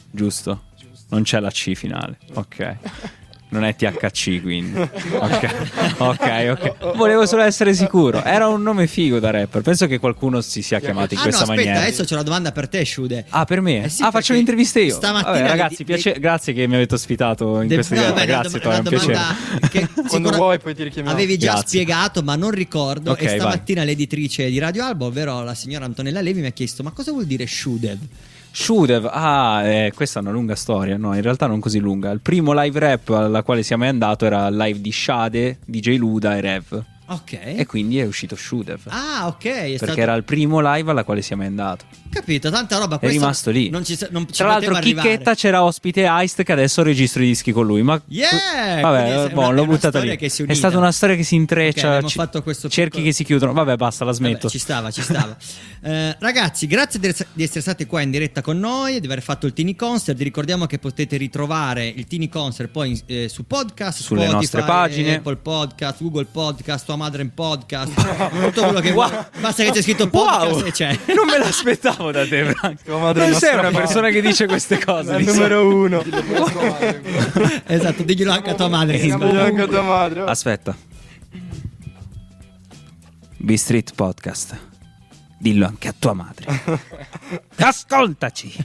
[0.09, 0.63] giusto?
[1.09, 2.77] Non c'è la C finale, ok.
[3.55, 4.77] Non è THC quindi.
[5.15, 5.55] Ok,
[5.97, 6.95] ok, ok.
[6.95, 8.21] Volevo solo essere sicuro.
[8.23, 9.61] Era un nome figo da rapper.
[9.61, 11.79] Penso che qualcuno si sia chiamato in Ah no, questa aspetta, maniera.
[11.85, 13.25] adesso c'è una domanda per te, Shude.
[13.29, 13.85] Ah, per me?
[13.85, 14.93] Eh sì, ah, faccio interviste io.
[14.95, 18.25] stamattina Vabbè, ragazzi, le- piace- grazie che mi avete ospitato in De- questa no, diretta.
[18.25, 19.19] Grazie, Tony, è un piacere.
[19.69, 21.15] che Quando vuoi poi ti richiamiamo.
[21.15, 21.67] Avevi già Grazie.
[21.67, 23.11] spiegato, ma non ricordo.
[23.11, 23.39] Ok, e vai.
[23.39, 27.11] stamattina l'editrice di Radio Alba, ovvero la signora Antonella Levi, mi ha chiesto: Ma cosa
[27.11, 27.99] vuol dire Shudev?
[28.57, 32.09] Shudev, ah, eh, questa è una lunga storia, no, in realtà non così lunga.
[32.11, 36.41] Il primo live rap alla quale siamo andato era live di Shade, DJ Luda e
[36.41, 36.83] Rev.
[37.07, 37.33] Ok.
[37.33, 38.79] E quindi è uscito Shudev.
[38.87, 39.37] ah, ok.
[39.43, 39.99] Perché stato...
[39.99, 41.85] era il primo live alla quale siamo mai andato.
[42.09, 42.97] Capito, tanta roba.
[42.97, 43.69] È rimasto lì.
[43.69, 45.09] Non ci, non Tra l'altro, poteva arrivare.
[45.09, 47.81] Chicchetta c'era ospite Heist che adesso registro i dischi con lui.
[47.83, 48.79] Ma Yeah!
[48.81, 50.15] Vabbè, è boh, l'ho buttata lì.
[50.15, 51.79] è stata una storia che si intreccia.
[51.81, 53.53] Ok, abbiamo ci- fatto questo cerchi piccolo- che si chiudono.
[53.53, 54.49] Vabbè, basta, la Vabbè, smetto.
[54.49, 55.35] ci stava, ci stava.
[55.85, 59.21] Eh, ragazzi, grazie di ess- di essere stati qua in diretta con noi, di aver
[59.21, 60.17] fatto il Tini Concert.
[60.17, 64.63] Vi ricordiamo che potete ritrovare il Tini Concert poi eh, su podcast, Sulle Spotify, nostre
[64.63, 65.15] pagine.
[65.17, 67.93] Apple Podcast, Google Podcast, tua madre in podcast,
[68.45, 69.09] tutto quello che Wow.
[69.09, 69.23] vuoi.
[69.41, 70.65] Basta che c'è scritto podcast Wow.
[70.65, 70.99] e c'è.
[71.13, 72.55] Non me l'aspettavo da te, è
[72.85, 75.15] Non sei una persona che dice queste cose.
[75.17, 76.01] Il numero uno.
[77.67, 78.97] esatto, diglielo anche a tua madre.
[79.17, 80.21] Voglio anche a tua madre.
[80.21, 80.75] Aspetta.
[83.37, 84.57] B-Street Podcast.
[85.37, 86.61] Dillo anche a tua madre.
[87.57, 88.55] Ascoltaci.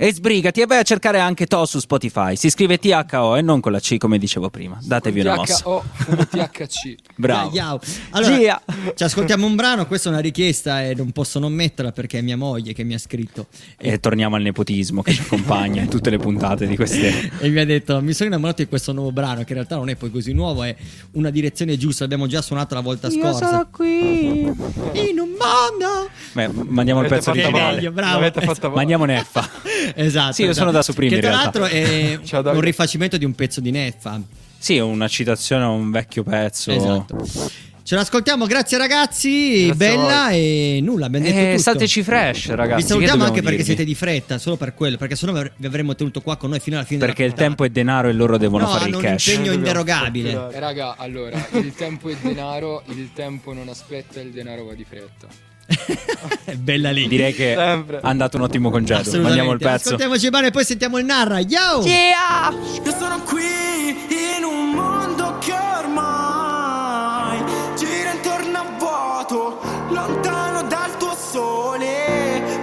[0.00, 2.36] E sbrigati e vai a cercare anche To su Spotify.
[2.36, 4.78] Si scrive THO e non con la C come dicevo prima.
[4.80, 5.60] Datevi una mossa.
[5.60, 5.84] THO,
[6.30, 6.94] THC.
[7.18, 7.50] Bravo.
[7.52, 7.80] Yao.
[8.10, 8.62] Allora, Gia.
[8.94, 9.88] ci ascoltiamo un brano.
[9.88, 12.94] Questa è una richiesta e non posso non metterla perché è mia moglie che mi
[12.94, 13.48] ha scritto.
[13.76, 17.32] E torniamo al nepotismo che ci accompagna in tutte le puntate di queste.
[17.40, 19.88] e mi ha detto mi sono innamorato di questo nuovo brano che in realtà non
[19.88, 20.76] è poi così nuovo è
[21.12, 24.42] una direzione giusta l'abbiamo già suonato la volta scorsa qui.
[24.42, 27.90] in un mondo Beh, mandiamo il pezzo originale.
[27.90, 28.30] bravo.
[28.74, 29.48] Mandiamo Neffa.
[29.96, 30.70] esatto Sì, io sono esatto.
[30.72, 32.18] da Supreme, che tra l'altro è
[32.54, 34.20] un rifacimento di un pezzo di Neffa
[34.58, 36.70] Sì, è una citazione a un vecchio pezzo.
[36.70, 37.26] esatto
[37.88, 42.82] ce l'ascoltiamo grazie ragazzi Grazie bella e nulla abbiamo detto Eh, tutto stateci fresh, ragazzi.
[42.82, 43.64] vi salutiamo che anche perché dirvi?
[43.64, 46.76] siete di fretta solo per quello perché sennò vi avremmo tenuto qua con noi fino
[46.76, 47.48] alla fine Perché il della puntata.
[47.48, 49.26] tempo è denaro e loro devono no fare hanno il un cash.
[49.28, 50.54] impegno Dobbiamo inderogabile fatturare.
[50.54, 54.84] Eh, raga, allora, il tempo è denaro, il tempo non aspetta, il denaro va di
[54.86, 55.26] fretta.
[56.44, 57.98] È bella lì Direi che Sempre.
[58.02, 59.20] ha andato un ottimo congedo.
[59.20, 59.88] Mandiamo il pezzo.
[59.88, 61.40] Ascoltiamoci bene e poi sentiamo il narra.
[61.40, 61.84] Yo!
[61.84, 67.38] Io sono qui in un mondo che ormai
[67.76, 72.62] gira intorno a vuoto, lontano dal tuo sole.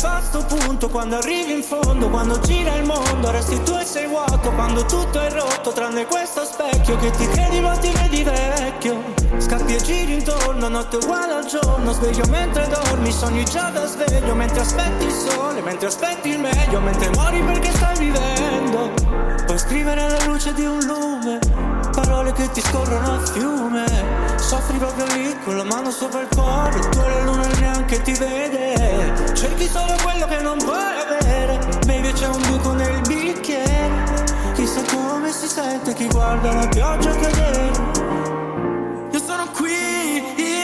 [0.00, 4.06] Fa sto punto quando arrivi in fondo Quando gira il mondo resti tu e sei
[4.06, 9.02] vuoto Quando tutto è rotto tranne questo specchio Che ti credi ma ti vedi vecchio.
[9.36, 14.34] Scappi e giri intorno, notte uguale al giorno Sveglio mentre dormi, sogni già da sveglio
[14.34, 18.90] Mentre aspetti il sole, mentre aspetti il meglio Mentre muori perché stai vivendo.
[19.44, 21.79] Puoi scrivere alla luce di un lume
[22.20, 23.86] Parole che ti scorrono a fiume.
[24.36, 29.32] Soffri proprio lì con la mano sopra il cuore Tu la luna neanche ti vede.
[29.32, 34.34] Cerchi solo quello che non puoi avere Baby c'è un buco nel bicchiere.
[34.52, 37.70] Chissà come si sente chi guarda la pioggia cadere.
[39.12, 40.59] Io sono qui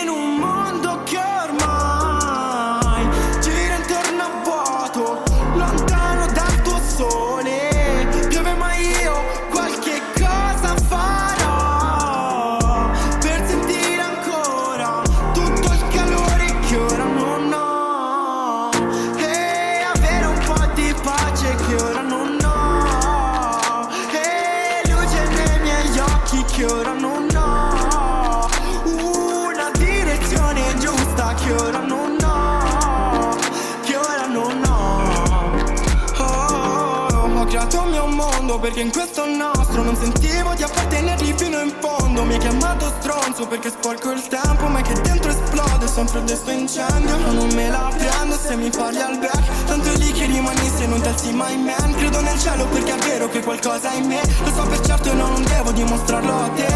[41.36, 45.86] fino in fondo Mi hai chiamato stronzo perché sporco il tempo ma che dentro esplode
[45.86, 49.96] sempre questo incendio Ma non me la prendo se mi parli al back Tanto è
[49.96, 53.40] lì che rimani se non alzi mai man Credo nel cielo perché è vero che
[53.42, 56.74] qualcosa è in me Lo so per certo e non devo dimostrarlo a te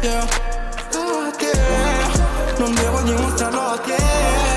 [0.00, 4.55] Yeah, a te Non devo dimostrarlo a te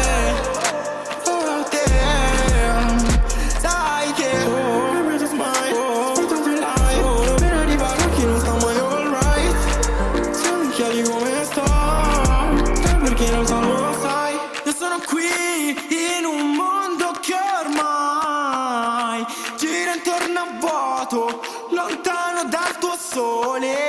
[23.10, 23.89] sole.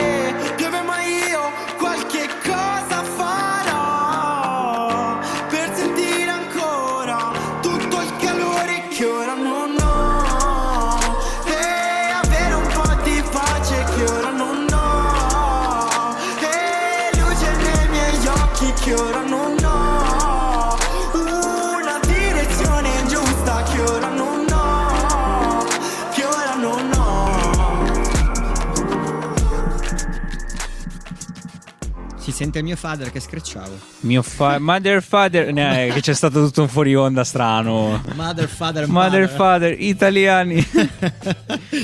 [32.40, 33.78] Sente mio father che screcciavo.
[34.00, 38.02] Mio fa- mother father, ne- che c'è stato tutto un fuori onda strano.
[38.14, 39.28] Mother, father, Mother mother.
[39.28, 40.56] father, italiani.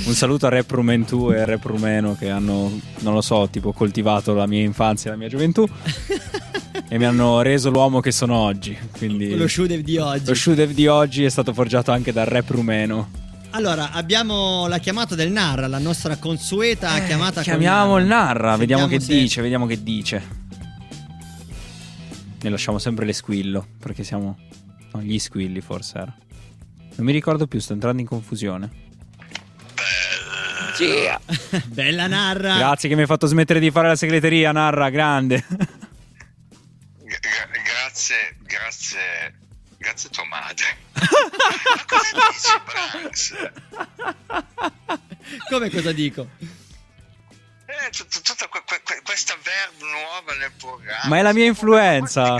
[0.06, 4.32] un saluto a Rap Rumentù e Rap Rumeno che hanno, non lo so, tipo coltivato
[4.32, 5.66] la mia infanzia e la mia gioventù.
[6.88, 8.74] e mi hanno reso l'uomo che sono oggi.
[8.96, 10.24] Quindi Lo Shudev di oggi.
[10.26, 13.24] lo Shudev di oggi è stato forgiato anche dal rap rumeno.
[13.50, 18.56] Allora, abbiamo la chiamata del Narra, la nostra consueta chiamata con- Eh, Chiamiamo il Narra,
[18.56, 20.44] vediamo che se- dice, vediamo che dice.
[22.40, 24.38] Ne lasciamo sempre le squillo, perché siamo...
[24.92, 26.14] No, gli squilli forse era.
[26.96, 28.84] Non mi ricordo più, sto entrando in confusione.
[31.66, 32.56] Bella Narra.
[32.56, 35.44] Grazie che mi hai fatto smettere di fare la segreteria, Narra, grande.
[35.48, 35.66] Gra-
[37.64, 39.34] grazie, grazie,
[39.78, 40.64] grazie tua madre.
[40.92, 41.08] Ma
[41.88, 43.34] cosa dici, Branks?
[45.48, 46.28] Come cosa dico?
[47.86, 51.08] Eh, tut- tutta que- que- que- questa verb nuova nel programma.
[51.08, 52.36] Ma è la mia influenza.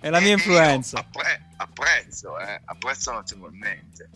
[0.00, 0.98] È la mia E influenza.
[0.98, 4.10] appre- apprezzo, eh, apprezzo notevolmente.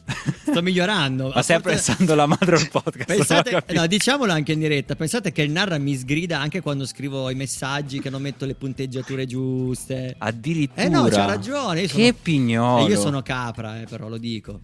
[0.47, 1.31] Sto migliorando.
[1.35, 3.07] Ma stai A parte- apprezzando la madre del podcast?
[3.07, 4.95] Pensate, no, diciamolo anche in diretta.
[4.95, 8.55] Pensate che il Narra mi sgrida anche quando scrivo i messaggi, che non metto le
[8.55, 10.15] punteggiature giuste.
[10.19, 10.83] Addirittura.
[10.83, 11.81] Eh no, c'ha ragione.
[11.83, 12.87] Io Che sono- pignolo.
[12.87, 14.61] E io sono capra, eh, però lo dico.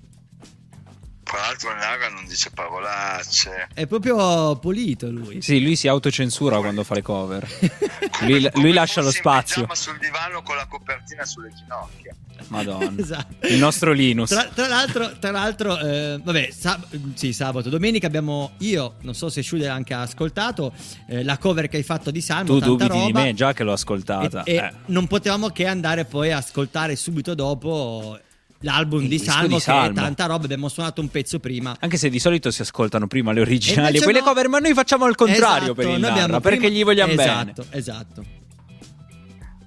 [1.29, 3.69] Tra l'altro Lara non dice parolacce.
[3.75, 5.43] È proprio pulito lui.
[5.43, 7.47] Sì, lui si autocensura quando fa le cover.
[8.27, 9.67] lui, lui lascia lo spazio.
[9.69, 12.15] Ma sul divano con la copertina sulle ginocchia.
[12.47, 12.95] Madonna.
[12.97, 13.47] Esatto.
[13.47, 14.31] Il nostro Linus.
[14.31, 19.29] Tra, tra l'altro, tra l'altro eh, vabbè, sab- sì, sabato, domenica abbiamo io, non so
[19.29, 20.73] se Shude ha anche ascoltato,
[21.09, 23.53] eh, la cover che hai fatto di Salmo, Tu tanta dubiti di roba, me, già
[23.53, 24.45] che l'ho ascoltata.
[24.45, 24.73] E, e Eh.
[24.87, 28.19] non potevamo che andare poi a ascoltare subito dopo
[28.61, 29.95] l'album Il di Salmo, di che è Salmo.
[29.95, 31.77] tanta roba, abbiamo suonato un pezzo prima.
[31.81, 34.25] Anche se di solito si ascoltano prima le originali e invece poi le no.
[34.27, 37.63] cover, ma noi facciamo il contrario Esatto, per il Narra, perché prima- gli vogliamo esatto,
[37.63, 37.77] bene.
[37.77, 38.25] Esatto,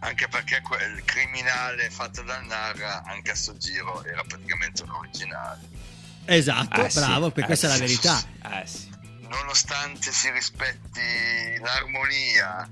[0.04, 5.60] Anche perché quel criminale fatto dal Narra, anche a sto giro, era praticamente un originale.
[6.26, 7.82] esatto, Eh sì, bravo, que- eh questa è la sì.
[7.82, 8.22] verità.
[8.62, 8.90] Eh sì.
[9.30, 11.00] Nonostante si rispetti
[11.62, 12.68] l'armonia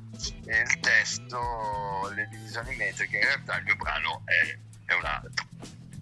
[0.46, 4.58] e il testo, le divisioni metriche, in realtà il mio brano è,
[4.92, 5.46] è un altro.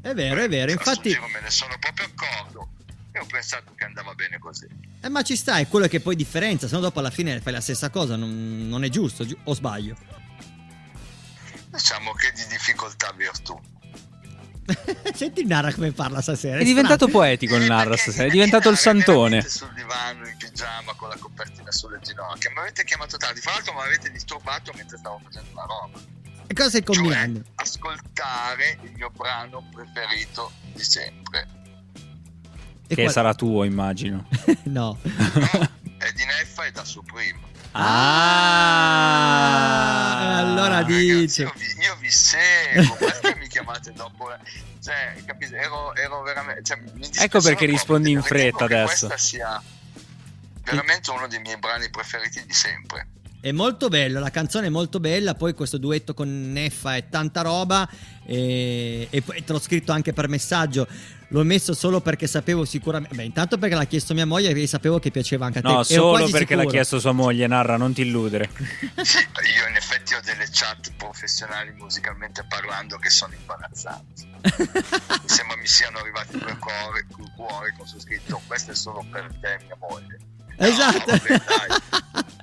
[0.01, 2.69] È vero, è vero, infatti, giro me ne sono proprio accorto
[3.11, 4.67] e ho pensato che andava bene così.
[5.01, 7.53] eh, ma ci sta, è quello che poi differenzia, se no dopo alla fine fai
[7.53, 9.95] la stessa cosa, non, non è giusto, giu- o sbaglio?
[11.69, 13.59] Diciamo che di difficoltà virtù.
[15.13, 16.57] Senti il Nara come parla stasera.
[16.57, 17.11] È diventato strano.
[17.13, 19.41] poetico il Narra stasera, è diventato il santone.
[19.47, 22.49] Sul divano in pigiama con la copertina sulle ginocchia.
[22.51, 25.99] Mi avete chiamato tardi, fra l'altro mi avete disturbato mentre stavo facendo una roba.
[26.47, 27.43] E cosa stai combinando?
[27.55, 31.47] Ascoltare il mio brano preferito di sempre.
[32.87, 34.27] E Che qual- sarà tuo, immagino.
[34.65, 34.97] no.
[35.01, 37.45] È di Neffa e da Supreme.
[38.67, 41.41] Ah, allora Ragazzi, dice.
[41.43, 44.29] io vi, io vi seguo, perché mi chiamate dopo?
[44.81, 45.57] Cioè, capite?
[45.57, 46.63] Ero, ero veramente.
[46.63, 46.79] Cioè,
[47.23, 49.07] Ecco perché rispondi in fretta che adesso.
[49.07, 49.61] Questa sia
[50.63, 53.07] veramente uno dei miei brani preferiti di sempre.
[53.47, 57.41] È molto bello, la canzone è molto bella, poi questo duetto con Neffa è tanta
[57.41, 57.87] roba
[58.25, 60.85] e, e poi te l'ho scritto anche per messaggio.
[61.29, 63.15] L'ho messo solo perché sapevo sicuramente.
[63.15, 65.67] Beh, intanto perché l'ha chiesto mia moglie e sapevo che piaceva anche a te.
[65.67, 66.75] No, Ero solo quasi perché l'ha sicuro.
[66.77, 68.49] chiesto sua moglie, Narra, non ti illudere.
[68.59, 74.25] Io in effetti ho delle chat professionali musicalmente parlando che sono imbarazzanti.
[74.41, 79.05] mi sembra mi siano arrivati due cuori, due cuori con su scritto questo è solo
[79.09, 80.17] per te mia moglie.
[80.59, 81.03] No, Esatto.
[81.05, 82.25] vabbè, dai,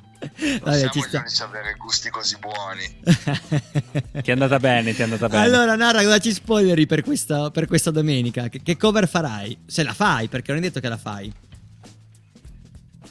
[0.60, 1.18] Vabbè, siamo ci sta.
[1.18, 3.00] ad avere gusti così buoni.
[4.22, 5.44] Ti è andata bene, ti è andata bene.
[5.44, 8.48] Allora, Nara, cosa ci spoileri per questa, per questa domenica?
[8.48, 9.58] Che, che cover farai?
[9.66, 11.32] Se la fai, perché non è detto che la fai.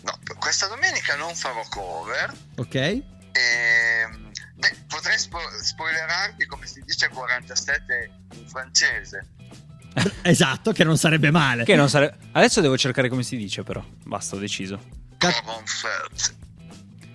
[0.02, 2.34] No, questa domenica non farò cover.
[2.58, 2.76] Ok?
[2.76, 3.02] Ehm,
[4.56, 9.28] beh, potrei spo- spoilerarvi come si dice 47 in francese.
[10.24, 11.64] Esatto, che non sarebbe male.
[11.66, 13.84] Che non sare- Adesso devo cercare come si dice, però.
[14.04, 14.80] Basta, ho deciso.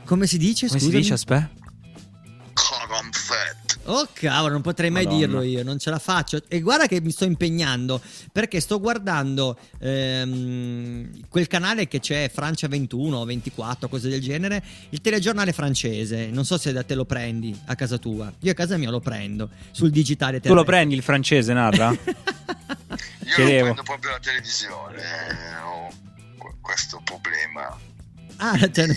[0.09, 0.69] Come si dice?
[0.69, 1.51] Come si dice, aspetta?
[3.91, 5.21] Oh cavolo, non potrei mai Madonna.
[5.27, 6.43] dirlo io, non ce la faccio.
[6.49, 8.01] E guarda che mi sto impegnando
[8.33, 15.01] perché sto guardando ehm, quel canale che c'è Francia 21 24, cose del genere, il
[15.03, 16.29] telegiornale francese.
[16.29, 18.33] Non so se da te lo prendi a casa tua.
[18.41, 21.91] Io a casa mia lo prendo sul digitale Tu lo prendi il francese, Narra?
[23.29, 23.63] Io Chiedevo.
[23.65, 25.89] prendo proprio la televisione, eh, ho
[26.39, 27.79] que- questo problema.
[28.37, 28.95] Ah, cioè-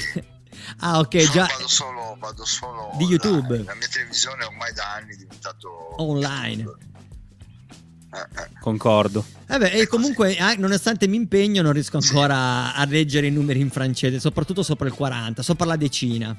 [0.80, 3.10] ah, ok, Solo- già Vado solo, vado solo Di online.
[3.10, 3.64] YouTube.
[3.64, 6.64] La mia televisione ormai da anni è diventato online.
[8.14, 8.50] Eh, eh.
[8.60, 9.24] Concordo.
[9.48, 13.70] Vabbè, e comunque, ah, nonostante mi impegno, non riesco ancora a leggere i numeri in
[13.72, 16.36] francese, soprattutto sopra il 40, sopra la decina.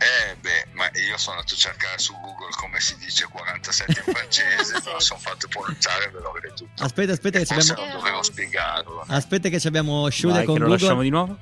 [0.00, 4.14] Eh beh, ma io sono andato a cercare su Google come si dice 47 in
[4.14, 6.68] francese, me lo sono fatto pronunciare e ve l'ho detto.
[6.78, 7.90] Aspetta, aspetta, che ci Forse abbiamo.
[7.94, 9.04] non dovevo spiegarlo.
[9.08, 10.80] Aspetta, che ci abbiamo Shuda Vai, con che lo Google.
[10.80, 11.36] lasciamo di nuovo.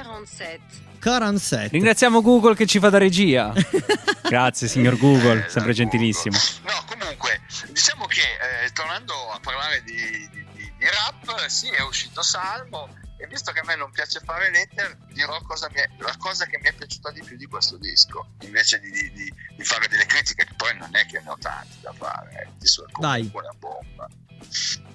[0.00, 0.60] 47.
[1.00, 1.68] 47.
[1.68, 3.52] Ringraziamo Google che ci fa da regia.
[4.22, 6.36] Grazie, signor Google, Eh, sempre gentilissimo.
[6.62, 7.40] No, comunque,
[7.70, 8.20] diciamo che
[8.64, 9.94] eh, tornando a parlare di,
[10.30, 12.88] di- di- di rap, sì, è uscito Salmo
[13.18, 16.46] e visto che a me non piace fare letter, dirò cosa mi è- la cosa
[16.46, 19.86] che mi è piaciuta di più di questo disco, invece di, di- di- di fare
[19.88, 23.30] delle critiche, che poi non è che ne ho tanti da fare, eh, è Vai.
[23.30, 24.08] comunque una bomba.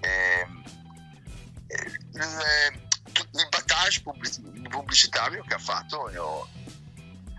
[0.02, 0.64] Ehm,
[1.68, 2.87] eh,
[3.20, 6.48] il, battage pubblic- pubblicitario che ha fatto ho-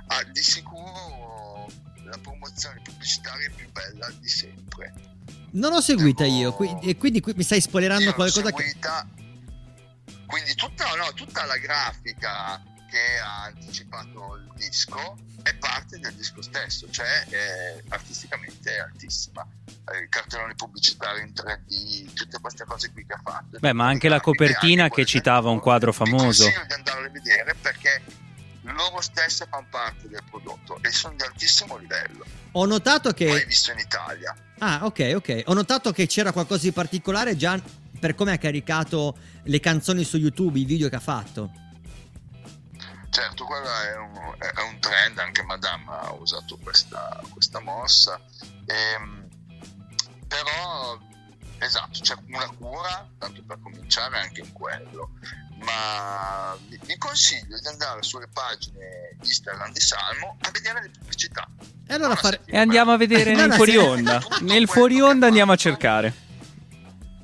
[0.08, 1.66] ha di sicuro
[2.04, 4.92] la promozione pubblicitaria più bella di sempre.
[5.50, 8.62] Non l'ho seguita io, qui- e quindi qui mi stai spoilerando Io qualcosa che.
[8.62, 9.06] seguita,
[10.26, 16.42] quindi tutta, no, tutta la grafica che ha anticipato il disco è parte del disco
[16.42, 19.46] stesso, cioè è artisticamente è altissima.
[19.92, 23.58] Eh, I cartelloni pubblicitari in 3D, tutte queste cose qui che ha fatto.
[23.58, 26.44] Beh, ma anche la copertina che citava un quadro famoso.
[26.44, 28.02] Consiglio di andarle a vedere perché
[28.62, 32.24] loro stesse fanno parte del prodotto e sono di altissimo livello.
[32.52, 33.44] Ho notato che.
[33.46, 34.34] visto in Italia.
[34.58, 35.42] Ah, ok, ok.
[35.46, 37.60] Ho notato che c'era qualcosa di particolare già
[37.98, 41.50] per come ha caricato le canzoni su YouTube, i video che ha fatto.
[43.10, 48.20] Certo, quello è un, è un trend, anche Madame ha usato questa, questa mossa.
[48.66, 49.26] Ehm,
[50.26, 50.98] però,
[51.58, 55.12] esatto, c'è una cura, tanto per cominciare anche in quello.
[55.60, 61.48] Ma vi, vi consiglio di andare sulle pagine Instagram di Salmo a vedere le pubblicità.
[61.86, 62.42] E allora fare.
[62.44, 64.22] E andiamo a vedere nel fuori onda.
[64.40, 66.14] Nel fuori onda andiamo a cercare.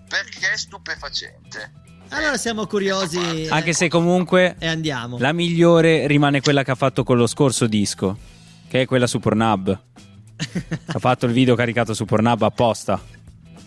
[0.08, 1.82] Perché è stupefacente.
[2.14, 3.46] Allora siamo curiosi.
[3.50, 5.18] Anche se comunque E andiamo.
[5.18, 8.16] la migliore rimane quella che ha fatto con lo scorso disco,
[8.68, 9.78] che è quella su Pornhub.
[10.86, 13.00] ha fatto il video caricato su Pornhub apposta.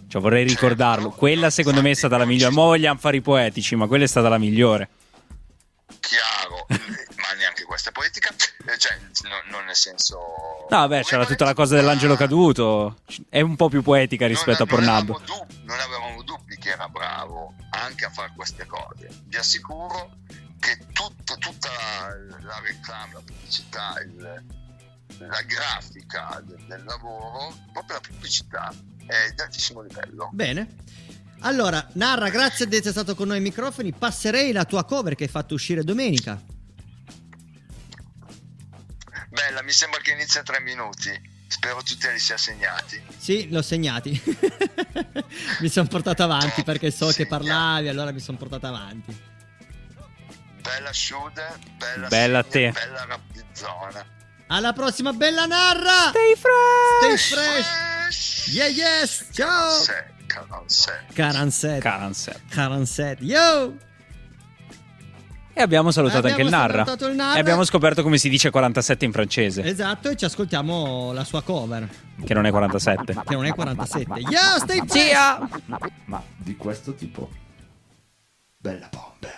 [0.07, 1.09] Cioè vorrei ricordarlo.
[1.09, 2.53] Quella secondo me è stata la migliore.
[2.53, 4.89] Mo vogliamo fare i poetici, ma quella è stata la migliore.
[5.99, 10.17] Chiaro, ma neanche questa è poetica, eh, cioè no- non nel senso...
[10.69, 12.99] No, beh, c'era tutta la cosa dell'angelo caduto.
[13.27, 15.21] È un po' più poetica rispetto a non, non Pornhub.
[15.65, 19.09] non avevamo dubbi che era bravo anche a fare queste cose.
[19.25, 20.17] Vi assicuro
[20.59, 24.45] che tutta, tutta la, la reclama, la pubblicità, il-
[25.19, 28.73] la grafica del, del lavoro, proprio la pubblicità
[29.05, 30.29] è di altissimo livello.
[30.33, 30.75] Bene.
[31.41, 33.93] Allora, Narra, grazie di essere stato con noi ai microfoni.
[33.93, 36.39] Passerei la tua cover che hai fatto uscire domenica.
[39.29, 41.26] Bella, mi sembra che inizia tre minuti.
[41.47, 43.01] Spero tutti li sia segnati.
[43.17, 44.21] Sì, l'ho segnati.
[45.61, 49.35] mi sono portato avanti perché so che parlavi, allora mi sono portato avanti.
[50.61, 52.79] Bella Shude, bella, Bella a Signa, te.
[52.79, 54.05] bella Rappizzona.
[54.47, 56.09] Alla prossima, bella Narra!
[56.09, 57.25] Stay fresh!
[57.25, 58.47] Stay fresh!
[58.53, 59.27] Yeah, yes!
[59.31, 59.71] Ciao!
[59.71, 61.05] Se, caranse.
[61.13, 61.79] Caranset.
[61.81, 62.41] Caranset.
[62.49, 63.17] Caranset.
[63.21, 63.75] Yo!
[65.57, 67.09] E abbiamo salutato Abbiamo anche il Narra.
[67.09, 67.35] il Narra.
[67.35, 71.41] E abbiamo scoperto come si dice 47 in francese, Esatto, e ci ascoltiamo la sua
[71.41, 71.89] cover,
[72.23, 73.15] che non è 47.
[73.25, 74.19] che non è 47.
[74.19, 74.29] Yo,
[74.65, 74.85] fresh!
[74.85, 75.49] Zia!
[76.05, 77.27] Ma di questo tipo.
[78.59, 79.35] Bella bomber.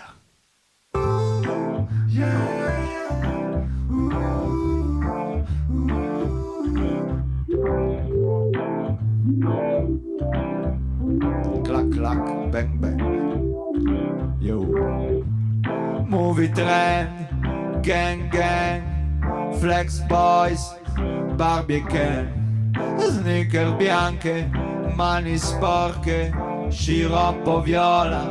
[11.64, 12.18] Clac clac,
[12.52, 13.00] bang bang.
[14.40, 15.19] Yo.
[16.10, 18.82] Movie trend, gang gang,
[19.60, 20.74] flex boys,
[21.36, 22.72] Barbie e Ken.
[22.98, 24.50] Sneaker bianche,
[24.96, 26.32] mani sporche,
[26.68, 28.26] sciroppo viola.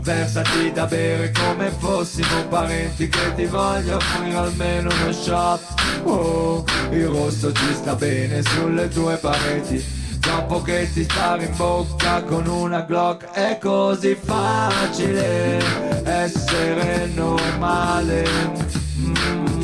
[0.00, 5.60] Versati da bere come fossimo parenti che ti voglio offrire almeno uno shot.
[6.04, 10.01] Oh, il rosso ci sta bene sulle tue pareti.
[10.34, 15.58] Dopo che ti spari in bocca con una Glock è così facile
[16.04, 18.26] essere normale.
[18.98, 19.62] Mm.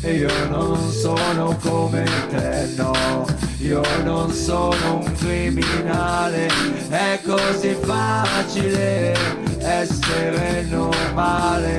[0.00, 3.26] E io non sono come te, no,
[3.58, 6.48] io non sono un criminale,
[6.88, 9.14] è così facile
[9.58, 11.78] essere normale,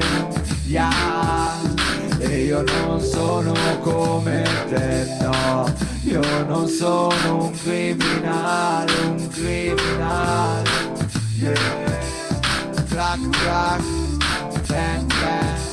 [0.67, 1.57] yeah.
[2.19, 10.69] E io non sono come te, no, io non sono un criminale, un criminale,
[11.37, 11.53] yeah.
[12.87, 13.81] Clac, clac,
[14.67, 15.68] bang, bang.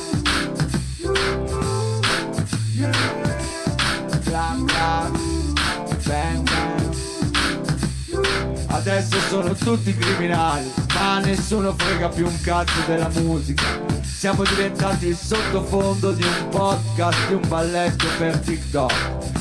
[8.89, 13.65] Adesso sono tutti criminali, ma nessuno frega più un cazzo della musica.
[14.01, 18.93] Siamo diventati il sottofondo di un podcast, di un balletto per TikTok.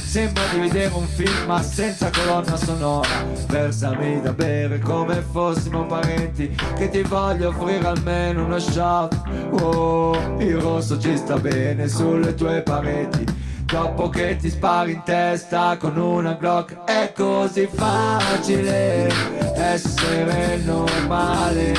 [0.05, 3.25] Sembra di vedere un film ma senza colonna sonora.
[3.47, 9.15] Versami da bere come fossimo parenti, che ti voglio offrire almeno uno shot.
[9.61, 13.46] Oh, il rosso ci sta bene sulle tue pareti.
[13.67, 19.09] Dopo che ti spari in testa con una Glock È così facile.
[19.57, 21.75] Essere normale.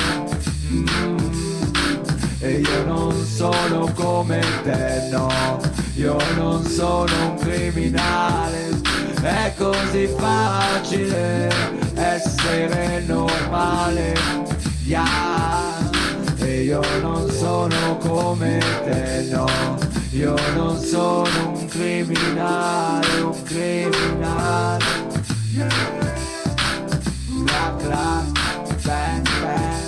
[0.70, 1.16] Mm.
[2.40, 5.58] E io non sono come te, no.
[5.94, 8.68] Io non sono un criminale.
[9.22, 11.48] È così facile.
[11.94, 14.14] Essere normale.
[14.84, 15.88] Yeah.
[16.40, 19.46] E io non sono come te, no,
[20.10, 24.84] io non sono un criminale, un criminale.
[27.44, 28.24] Clac, clac,
[28.84, 29.86] bang, bang.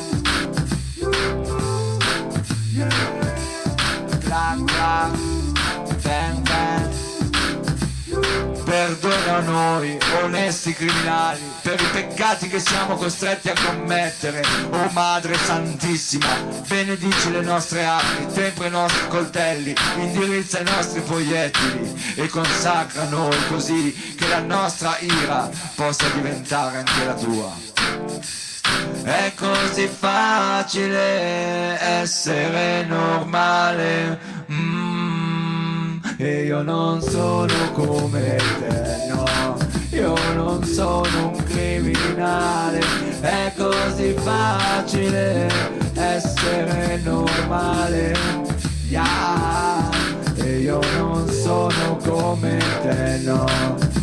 [4.21, 5.30] Clac, clac,
[8.91, 14.43] Perdona noi, onesti criminali, per i peccati che siamo costretti a commettere.
[14.69, 16.27] Oh Madre Santissima,
[16.67, 23.37] benedici le nostre armi, tempra i nostri coltelli, indirizza i nostri proiettili e consacra noi
[23.47, 27.55] così che la nostra ira possa diventare anche la tua.
[29.05, 31.01] È così facile
[31.81, 34.40] essere normale.
[36.23, 39.57] E io non sono come te, no.
[39.89, 42.81] Io non sono un criminale.
[43.21, 45.49] È così facile
[45.95, 48.15] essere normale.
[48.89, 49.89] Yeah.
[50.35, 53.47] E io non sono come te, no.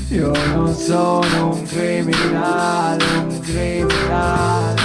[0.07, 4.81] Io non sono un criminale, un criminale.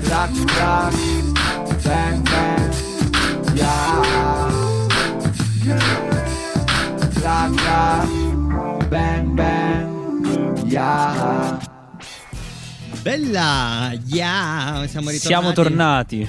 [0.00, 0.94] Clac, clac,
[1.82, 2.74] bang, bang,
[3.52, 4.19] yeah.
[7.40, 8.06] Clac,
[8.88, 11.58] bang, bang, yeah.
[13.00, 15.18] Bella, yeah, siamo ritornati.
[15.18, 16.28] Siamo tornati.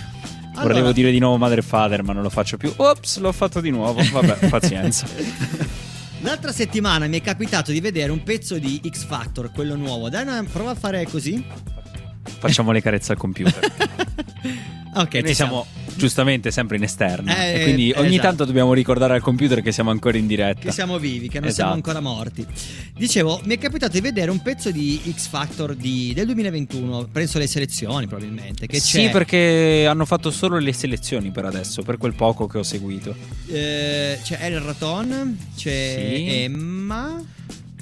[0.54, 2.72] Allora- Volevo dire di nuovo Madre e Father, ma non lo faccio più.
[2.74, 4.02] Ops, l'ho fatto di nuovo.
[4.10, 5.06] Vabbè, pazienza.
[6.22, 10.08] L'altra settimana mi è capitato di vedere un pezzo di X Factor, quello nuovo.
[10.08, 11.46] Dai, no, prova a fare così.
[12.24, 13.60] Facciamo le carezze al computer.
[14.94, 15.66] Ok, Noi ci siamo
[15.96, 17.34] giustamente sempre in esterno.
[17.34, 18.22] Eh, e quindi ogni esatto.
[18.28, 20.60] tanto dobbiamo ricordare al computer che siamo ancora in diretta.
[20.66, 21.54] Che siamo vivi, che non Esatto.
[21.54, 22.46] siamo ancora morti.
[22.94, 27.38] Dicevo, mi è capitato di vedere un pezzo di X Factor di- del 2021, penso
[27.40, 28.68] le selezioni probabilmente.
[28.68, 32.64] Che Sì, perché hanno fatto solo le selezioni per adesso, per quel poco che ho
[32.64, 33.16] seguito.
[33.48, 36.26] eh, c'è El Raton, c'è Sì.
[36.44, 37.24] Emma.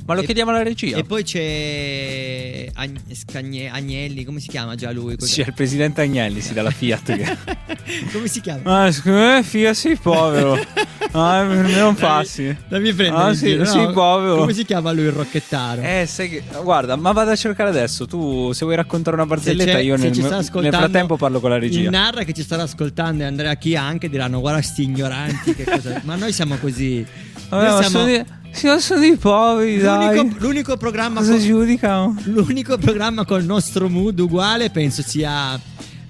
[0.10, 0.98] Ma lo E- chiediamo alla regia.
[0.98, 5.16] E poi c'è Agn- Scagne- Agnelli, come si chiama già lui?
[5.20, 7.16] Sì, è il presidente Agnelli, sì, dalla Fiat.
[7.16, 7.38] che...
[8.12, 8.86] come si chiama?
[8.86, 10.58] ah, scusa, Fiat, sì, povero.
[11.12, 12.56] Ah, per me non passi.
[12.68, 13.92] Dammi prendere Ah, sì, sì, no?
[13.94, 14.36] povero.
[14.38, 15.82] Come si chiama lui il rocchettaro?
[15.82, 16.44] Eh, sai che.
[16.62, 18.06] Guarda, ma vado a cercare adesso.
[18.06, 21.80] Tu, se vuoi raccontare una barzelletta, io nel, nel frattempo parlo con la regia.
[21.82, 25.64] Il Narra che ci starà ascoltando e Andrea Chia anche diranno guarda sti ignoranti che
[25.64, 26.00] cosa...
[26.04, 27.04] Ma noi siamo così
[27.50, 30.16] Vabbè, Noi ma siamo- sì, sono dei poveri, dai.
[30.18, 32.16] l'unico, l'unico programma Cosa con- giudicano?
[32.26, 35.60] L'unico programma con il nostro mood uguale penso sia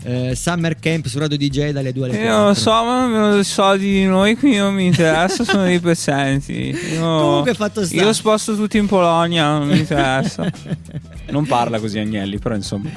[0.04, 3.06] eh, Summer Camp su Radio DJ dalle 2 alle 4 Io non lo so, ma
[3.08, 6.76] non so di noi qui non mi interessa, sono dei pezzenti.
[6.94, 7.96] Io, Comunque fatto sta.
[7.96, 10.50] Io sposto tutti in Polonia, non mi interessa.
[11.30, 12.90] non parla così Agnelli, però insomma,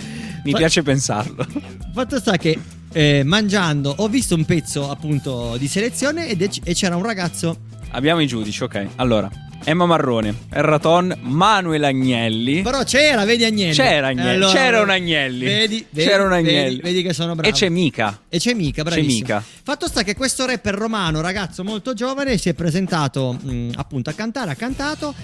[0.44, 1.46] mi Fa- piace pensarlo.
[1.92, 2.58] Fatto sta che
[2.92, 7.56] eh, mangiando ho visto un pezzo appunto di selezione ed e c'era un ragazzo
[7.92, 8.86] Abbiamo i giudici, ok.
[8.96, 9.30] Allora,
[9.64, 12.62] Emma Marrone, Erraton, Manuel Agnelli.
[12.62, 13.74] Però c'era, vedi Agnelli.
[13.74, 15.44] C'era Agnelli, Allora, c'era un Agnelli.
[15.44, 16.80] Vedi, vedi, c'era un vedi, Agnelli.
[16.80, 17.48] vedi che sono bravo.
[17.48, 18.22] E c'è Mica.
[18.28, 19.12] E c'è Mica, bravissimo.
[19.12, 19.44] Mica.
[19.62, 24.14] Fatto sta che questo rapper romano, ragazzo molto giovane, si è presentato mh, appunto a
[24.14, 25.14] cantare, ha cantato.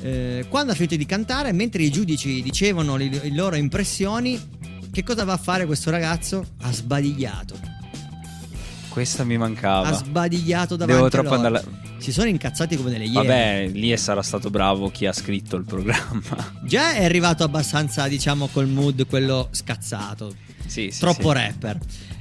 [0.00, 4.40] Eh, quando ha finito di cantare, mentre i giudici dicevano le, le loro impressioni,
[4.92, 6.44] che cosa va a fare questo ragazzo?
[6.62, 7.58] Ha sbadigliato.
[8.88, 9.88] Questa mi mancava.
[9.88, 11.46] Ha sbadigliato davanti Devo troppo loro.
[11.46, 11.64] andare.
[12.04, 13.14] Si sono incazzati come delle iene.
[13.14, 16.52] Vabbè, lì è- sarà stato bravo chi ha scritto il programma.
[16.62, 20.34] Già è arrivato abbastanza, diciamo, col mood quello scazzato.
[20.66, 21.34] Sì, sì, Troppo sì.
[21.34, 21.78] rapper.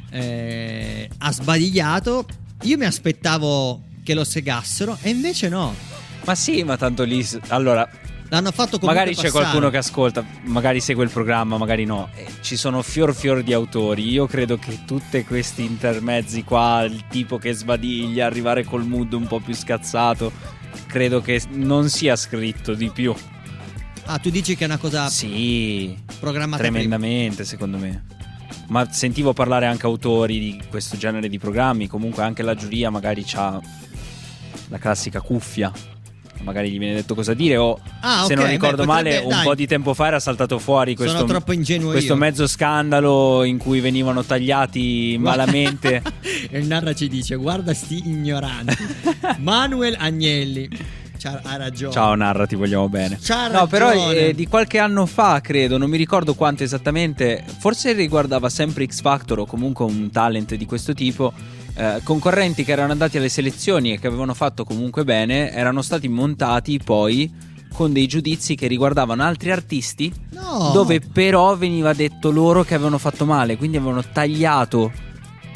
[0.09, 2.25] Eh, ha sbadigliato.
[2.61, 5.75] Io mi aspettavo che lo segassero e invece no.
[6.23, 7.27] Ma sì, ma tanto lì.
[7.47, 7.85] Allora,
[8.33, 9.43] L'hanno fatto comunque magari c'è passare.
[9.43, 12.09] qualcuno che ascolta, magari segue il programma, magari no.
[12.15, 14.09] Eh, ci sono fior fior di autori.
[14.09, 19.27] Io credo che tutti questi intermezzi qua, il tipo che sbadiglia, arrivare col mood un
[19.27, 20.31] po' più scazzato,
[20.87, 23.13] credo che non sia scritto di più.
[24.05, 28.05] Ah, tu dici che è una cosa Sì, programmata tremendamente, secondo me.
[28.69, 31.85] Ma sentivo parlare anche autori di questo genere di programmi.
[31.85, 33.61] Comunque anche la giuria magari ha
[34.69, 35.71] la classica cuffia.
[36.43, 37.57] Magari gli viene detto cosa dire.
[37.57, 39.43] O Ah, se ok, non beh, ricordo potrebbe- male, un dai.
[39.43, 45.17] po' di tempo fa era saltato fuori questo, questo mezzo scandalo in cui venivano tagliati
[45.21, 46.01] malamente.
[46.49, 48.75] e il narra ci dice: Guarda sti ignoranti.
[49.39, 50.69] Manuel Agnelli.
[51.25, 51.93] Ha ragione.
[51.93, 53.17] Ciao Narra, ti vogliamo bene.
[53.21, 54.15] C'ha No, però ragione.
[54.17, 58.99] eh, di qualche anno fa, credo, non mi ricordo quanto esattamente, forse riguardava sempre X
[58.99, 61.31] Factor o comunque un talent di questo tipo.
[61.75, 66.07] Eh, concorrenti che erano andati alle selezioni e che avevano fatto comunque bene erano stati
[66.07, 67.31] montati poi
[67.73, 70.69] con dei giudizi che riguardavano altri artisti No.
[70.73, 74.91] dove però veniva detto loro che avevano fatto male, quindi avevano tagliato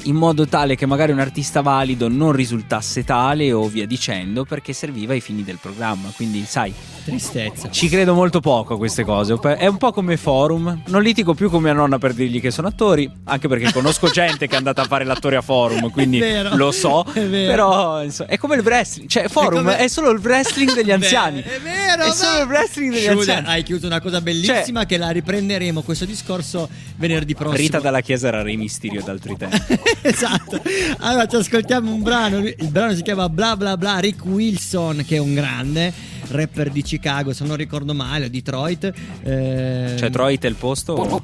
[0.07, 4.73] in modo tale che magari un artista valido non risultasse tale o via dicendo perché
[4.73, 6.09] serviva ai fini del programma.
[6.15, 7.69] Quindi, sai, Tristezza.
[7.69, 9.37] ci credo molto poco a queste cose.
[9.57, 10.81] È un po' come forum.
[10.87, 14.47] Non litigo più con mia nonna per dirgli che sono attori, anche perché conosco gente
[14.47, 16.55] che è andata a fare l'attore a forum, quindi È vero.
[16.55, 17.03] lo so.
[17.11, 17.19] È.
[17.19, 19.09] Però insomma, è come il wrestling.
[19.09, 21.41] Cioè, forum è, come- solo il wrestling degli anziani.
[21.41, 22.13] Beh, è vero, È beh.
[22.13, 23.47] solo il wrestling degli Scusa, anziani.
[23.47, 27.57] hai chiuso una cosa bellissima che la riprenderemo questo discorso venerdì prossimo.
[27.57, 29.55] Rita dalla Chiesa era Re Mysterio d'altri tempi.
[30.03, 30.61] esatto.
[30.99, 32.39] Allora ci ascoltiamo un brano.
[32.39, 33.99] Il brano si chiama Bla Bla Bla.
[33.99, 35.93] Rick Wilson, che è un grande
[36.29, 38.83] rapper di Chicago, se non ricordo male, o Detroit.
[39.23, 41.23] Eh, Cioè, Detroit è il posto?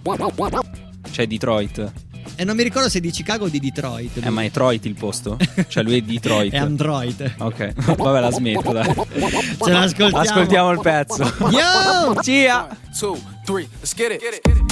[1.12, 1.92] C'è Detroit.
[2.36, 4.18] E non mi ricordo se è di Chicago o di Detroit.
[4.24, 5.38] Eh, ma è Detroit il posto?
[5.68, 6.52] Cioè, lui è Detroit.
[6.54, 7.36] È Android.
[7.38, 8.72] Ok, vabbè, la smetto.
[8.72, 8.86] Dai.
[8.86, 10.18] Ce l'ascoltiamo.
[10.18, 11.24] Ascoltiamo il pezzo.
[11.52, 12.20] Yo!
[12.22, 12.76] Cia!
[12.98, 14.22] two, three, let's get it.
[14.48, 14.63] Man,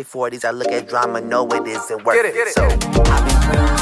[0.00, 0.44] they 40s.
[0.44, 2.48] I look at drama, no, it isn't worth it.
[2.54, 3.79] So I've been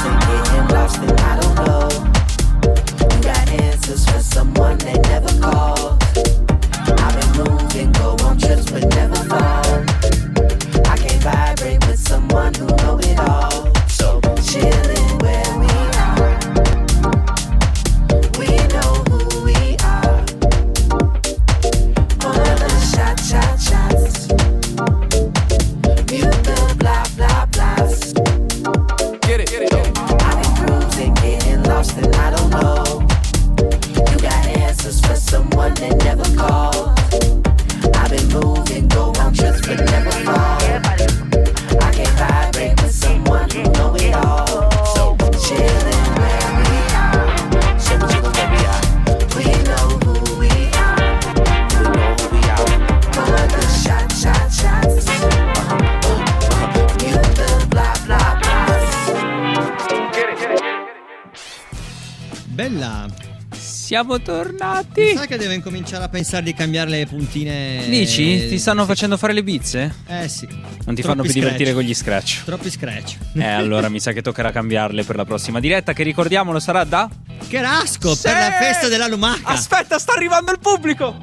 [63.99, 65.13] Siamo tornati.
[65.13, 67.83] Sai che devo incominciare a pensare di cambiare le puntine.
[67.89, 68.47] Dici?
[68.47, 68.87] Ti stanno Sì.
[68.87, 69.93] facendo fare le bizze?
[70.07, 70.47] Eh sì.
[70.47, 71.33] Non ti Troppi fanno più scratch.
[71.33, 72.43] divertire con gli scratch.
[72.45, 73.17] Troppi scratch.
[73.35, 77.09] Eh, allora mi sa che toccherà cambiarle per la prossima diretta, che ricordiamolo sarà da...
[77.45, 79.49] Che rasco per la festa della lumaca.
[79.49, 81.17] Aspetta, sta arrivando il pubblico!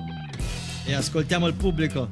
[0.84, 2.10] E ascoltiamo il pubblico.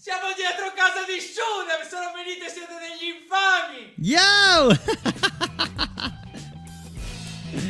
[0.00, 3.92] Siamo dietro casa di Shudem, sono venite siete degli infami!
[4.00, 4.72] Yo!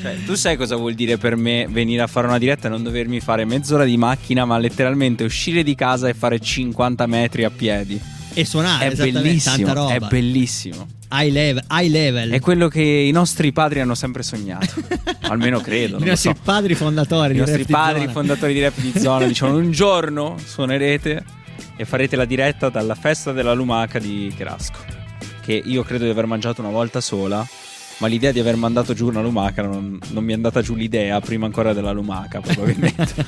[0.02, 2.82] Cioè, tu sai cosa vuol dire per me venire a fare una diretta e non
[2.82, 7.50] dovermi fare mezz'ora di macchina, ma letteralmente uscire di casa e fare 50 metri a
[7.50, 8.00] piedi.
[8.34, 9.94] E suonare, È bellissimo, tanta roba.
[9.94, 10.86] è bellissimo.
[11.10, 12.30] High level, high level.
[12.30, 14.74] È quello che i nostri padri hanno sempre sognato.
[15.22, 15.96] Almeno credo.
[15.98, 16.40] I nostri so.
[16.44, 18.12] padri fondatori I di nostri Rap di padri Zona.
[18.12, 21.24] fondatori di Rap di Zona dicevano un giorno suonerete
[21.76, 24.84] e farete la diretta dalla festa della lumaca di Cherasco.
[25.42, 27.44] Che io credo di aver mangiato una volta sola.
[27.98, 31.20] Ma l'idea di aver mandato giù una lumaca non, non mi è andata giù l'idea
[31.20, 33.26] prima ancora della lumaca, probabilmente.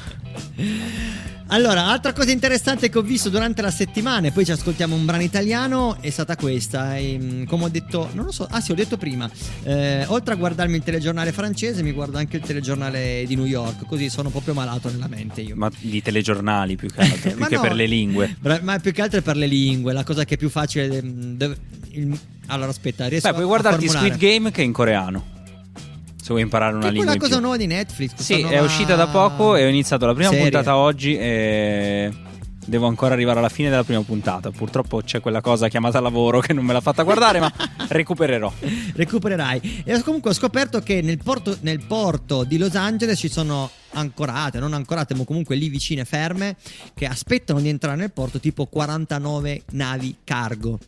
[1.52, 5.04] Allora, altra cosa interessante che ho visto durante la settimana, e poi ci ascoltiamo un
[5.04, 6.96] brano italiano, è stata questa.
[6.96, 9.28] E, mm, come ho detto, non lo so, ah sì, ho detto prima,
[9.64, 13.84] eh, oltre a guardarmi il telegiornale francese, mi guardo anche il telegiornale di New York,
[13.86, 15.56] così sono proprio malato nella mente io.
[15.56, 18.36] Ma di telegiornali più che altro, più Ma che no, per le lingue.
[18.62, 21.02] Ma più che altro è per le lingue, la cosa che è più facile.
[21.93, 24.07] Il- allora, aspetta, riesco Beh, puoi guardarti formulare.
[24.14, 25.24] Squid Game che è in coreano.
[26.20, 28.14] Se vuoi imparare una Che è lingua quella in cosa nuova di Netflix.
[28.16, 30.45] Sì, è nuova uscita da poco e ho iniziato la prima serie.
[30.45, 32.12] puntata oggi e
[32.66, 34.51] devo ancora arrivare alla fine della prima puntata.
[34.51, 37.51] Purtroppo c'è quella cosa chiamata lavoro che non me l'ha fatta guardare, ma
[37.88, 38.53] recupererò.
[38.95, 39.82] recupererai.
[39.84, 44.59] E comunque ho scoperto che nel porto, nel porto di Los Angeles ci sono ancorate,
[44.59, 46.57] non ancorate, ma comunque lì vicine ferme,
[46.95, 50.78] che aspettano di entrare nel porto tipo 49 navi cargo.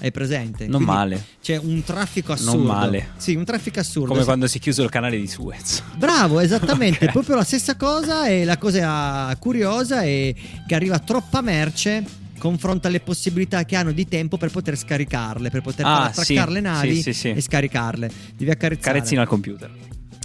[0.00, 0.64] Hai presente?
[0.66, 1.24] Non Quindi male.
[1.40, 2.56] C'è un traffico assurdo.
[2.56, 3.10] Non male.
[3.16, 4.12] Sì, un traffico assurdo.
[4.12, 5.82] Come quando si è chiuso il canale di Suez.
[5.96, 7.12] Bravo, esattamente, Ok.
[7.12, 10.34] proprio la stessa cosa e la cosa curiosa è
[10.66, 12.04] che arriva troppa merce
[12.38, 16.48] confronto alle possibilità che hanno di tempo per poter scaricarle, per poter Ah, far attraccare
[16.48, 17.28] sì, le navi sì, sì, sì.
[17.30, 18.10] e scaricarle.
[18.36, 18.92] Devi accarezzare.
[18.94, 19.70] Carezzino al computer.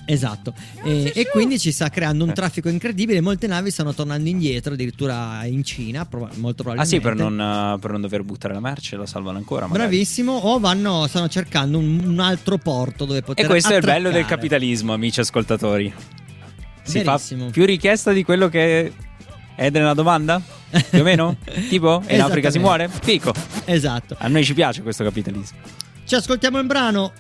[0.10, 0.54] Esatto,
[0.86, 2.28] e, e quindi ci sta creando Eh.
[2.30, 3.20] un traffico incredibile.
[3.20, 6.96] Molte navi stanno tornando indietro, addirittura in Cina, proba- molto Ah probabilmente.
[6.96, 7.40] sì, per non,
[7.76, 9.68] eh, per non dover buttare la merce la salvano ancora.
[9.68, 9.90] magari.
[9.90, 13.82] Bravissimo, o vanno, stanno cercando un, un altro porto dove poter E questo è il
[13.84, 14.36] bello del attraccare.
[14.36, 15.94] capitalismo, amici ascoltatori.
[16.84, 17.46] Si Verissimo.
[17.48, 18.94] fa più richiesta di quello che
[19.56, 20.42] è nella domanda?
[20.90, 21.36] Più o meno?
[21.68, 22.02] tipo?
[22.06, 22.88] E in Africa si muore?
[22.90, 23.34] Fico.
[23.66, 24.16] Esatto.
[24.20, 25.58] A noi ci piace questo capitalismo.
[26.06, 27.12] Ci ascoltiamo il brano.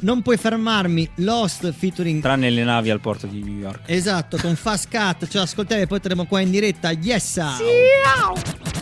[0.00, 1.08] Non puoi fermarmi.
[1.16, 2.22] Lost featuring.
[2.22, 3.82] Tranne le navi al porto di New York.
[3.86, 5.28] Esatto, con Fast Cut.
[5.28, 6.90] Ce l'ascoltiamo e poi terremo qua in diretta.
[6.90, 7.36] Yes!
[7.36, 8.79] Hey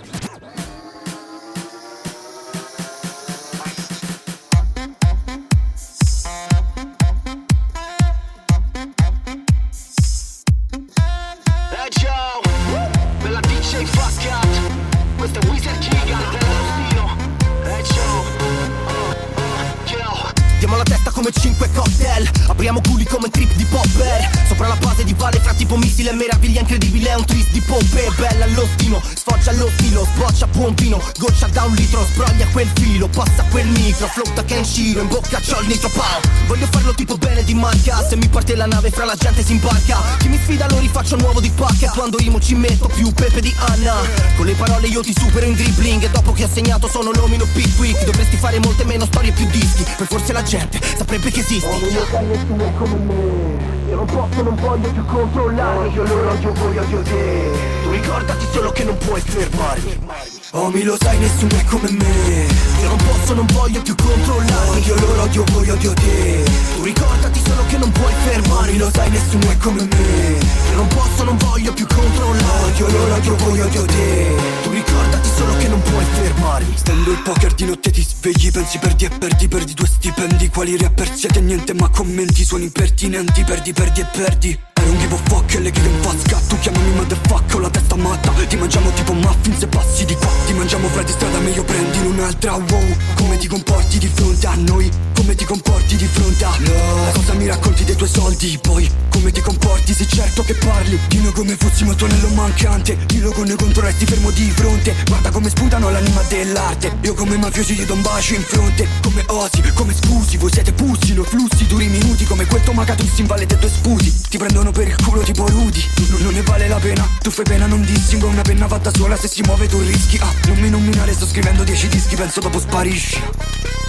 [30.58, 35.02] Sboccia pompino, goccia da un litro Sbroglia quel filo, passa quel micro Flow da Kenshiro,
[35.02, 38.56] in bocca c'ho il nitro pow Voglio farlo tipo bene di marca Se mi parte
[38.56, 39.98] la nave fra la gente si imbarca.
[40.18, 43.54] Chi mi sfida lo rifaccio nuovo di pacca Quando rimo ci metto più pepe di
[43.58, 43.94] Anna.
[44.36, 47.46] Con le parole io ti supero in dribbling E dopo che ho segnato sono l'omino
[47.52, 48.04] Pickwick.
[48.04, 51.68] Dovresti fare molte meno storie e più dischi Per forse la gente saprebbe che esisti.
[51.68, 57.02] Nessuno è come me Io non posso, non voglio più controllare Io l'orologio voglio io
[57.02, 57.50] te.
[57.84, 62.46] Tu ricordati solo che non puoi fermarmi Oh mi lo sai nessuno è come me.
[62.80, 64.70] Io non posso, non voglio più controllare.
[64.70, 66.42] Odio loro, odio voi, odio te.
[66.74, 70.38] Tu ricordati solo che non puoi fermarmi Lo sai nessuno è come me.
[70.70, 72.64] Io non posso, non voglio più controllare.
[72.64, 74.36] Odio loro, odio voi, odio te.
[74.62, 78.78] Tu ricordati solo che non puoi fermarmi Stendo il poker di notte ti svegli Pensi
[78.78, 80.48] perdi e perdi, perdi due stipendi.
[80.48, 81.40] Quali rapper siete?
[81.42, 84.48] Niente ma commenti Suoni impertinenti, perdi, perdi e perdi.
[84.48, 85.14] I don't give
[85.48, 88.32] a fuck e le grida in faccia Tu chiamami motherfucker ho la testa matta.
[88.48, 90.28] Ti mangiamo tipo muffin se passi di qua.
[90.46, 92.52] Ti mangiamo fra di strada meglio prendi un'altra.
[92.54, 94.90] Wow, come ti comporti di fronte a noi?
[95.14, 98.88] Come ti comporti di fronte a loro Cosa mi racconti dei tuoi soldi poi?
[99.10, 99.92] Come ti comporti?
[99.92, 102.96] Se certo che parli Dillo come fossimo tonello mancante.
[103.06, 104.94] Dillo con i controresti fermo di fronte.
[105.06, 106.96] Guarda come sputano l'anima dell'arte.
[107.02, 108.86] Io come mafiosi gli do un bacio in fronte.
[109.02, 111.66] Come osi, come scusi Voi siete pussi, noi flussi.
[111.66, 115.22] Duri minuti Come quel tomacatus in valle dei tuoi sputi Ti prendono per il culo
[115.46, 117.06] Rudy non, non ne vale la pena.
[117.20, 119.16] Tu fai pena, non distingo Una penna fatta sola.
[119.16, 120.18] Se si muove tu rischi.
[120.20, 123.22] Ah, non mi nominare, sto scrivendo 10 dischi Penso dopo sparisci.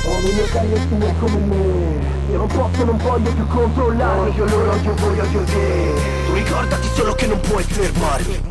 [0.06, 2.08] Oh mi lo sai nessuno è come me.
[2.32, 4.20] Io non posso, non voglio più controllare.
[4.20, 8.42] Odio loro, odio voi, odio te ricordati solo che non puoi fermarmi.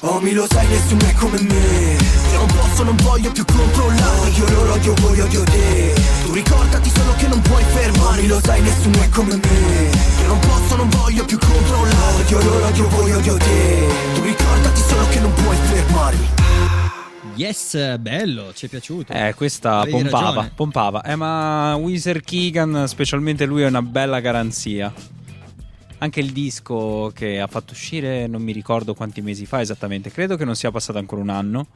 [0.00, 1.96] Oh mi lo sai nessuno è come me.
[2.32, 4.20] Io non posso, non voglio più controllare.
[4.20, 5.94] Odio loro, odio voi, odio te.
[6.24, 8.22] Tu ricordati solo che non puoi Oh fermarmi.
[8.22, 9.90] Mi lo sai nessuno è come me.
[10.22, 12.22] Io non posso, non voglio più controllare.
[12.22, 13.86] Odio loro, odio voi, odio te.
[14.14, 16.28] Tu ricordati solo che non puoi fermarmi.
[17.36, 19.12] Yes, bello, ci è piaciuto.
[19.12, 20.52] Eh, questa Avevi pompava, ragione.
[20.54, 21.02] pompava.
[21.02, 24.90] Eh, ma Wizard Keegan, specialmente lui, è una bella garanzia.
[25.98, 30.36] Anche il disco che ha fatto uscire, non mi ricordo quanti mesi fa esattamente, credo
[30.36, 31.66] che non sia passato ancora un anno.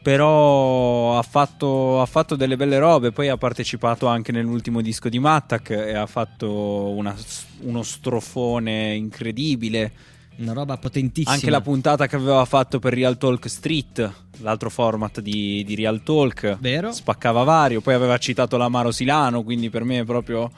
[0.00, 3.10] Però ha fatto, ha fatto delle belle robe.
[3.10, 6.50] Poi ha partecipato anche nell'ultimo disco di Mattak e ha fatto
[6.90, 7.14] una-
[7.62, 9.92] uno strofone incredibile.
[10.36, 11.34] Una roba potentissima.
[11.34, 16.00] Anche la puntata che aveva fatto per Real Talk Street, l'altro format di, di Real
[16.04, 16.92] Talk, Vero.
[16.92, 17.80] spaccava vario.
[17.80, 20.48] Poi aveva citato l'Amaro Silano, quindi per me proprio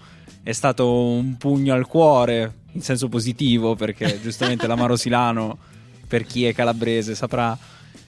[0.43, 5.59] è stato un pugno al cuore, in senso positivo, perché giustamente l'Amaro Silano,
[6.07, 7.57] per chi è calabrese, saprà.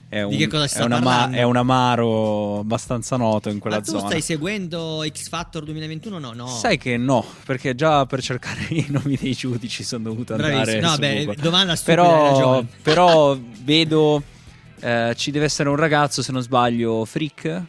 [0.07, 1.37] È un, Di che cosa è sta un ama- parlando?
[1.37, 4.05] è un amaro abbastanza noto in quella Ma tu zona.
[4.05, 6.19] stai seguendo X Factor 2021?
[6.19, 6.47] No, no.
[6.47, 10.79] Sai che no, perché già per cercare i nomi dei giudici sono dovuto andare.
[10.79, 14.21] No, beh, domanda stupida, però, però vedo
[14.81, 17.63] eh, ci deve essere un ragazzo, se non sbaglio, Frick.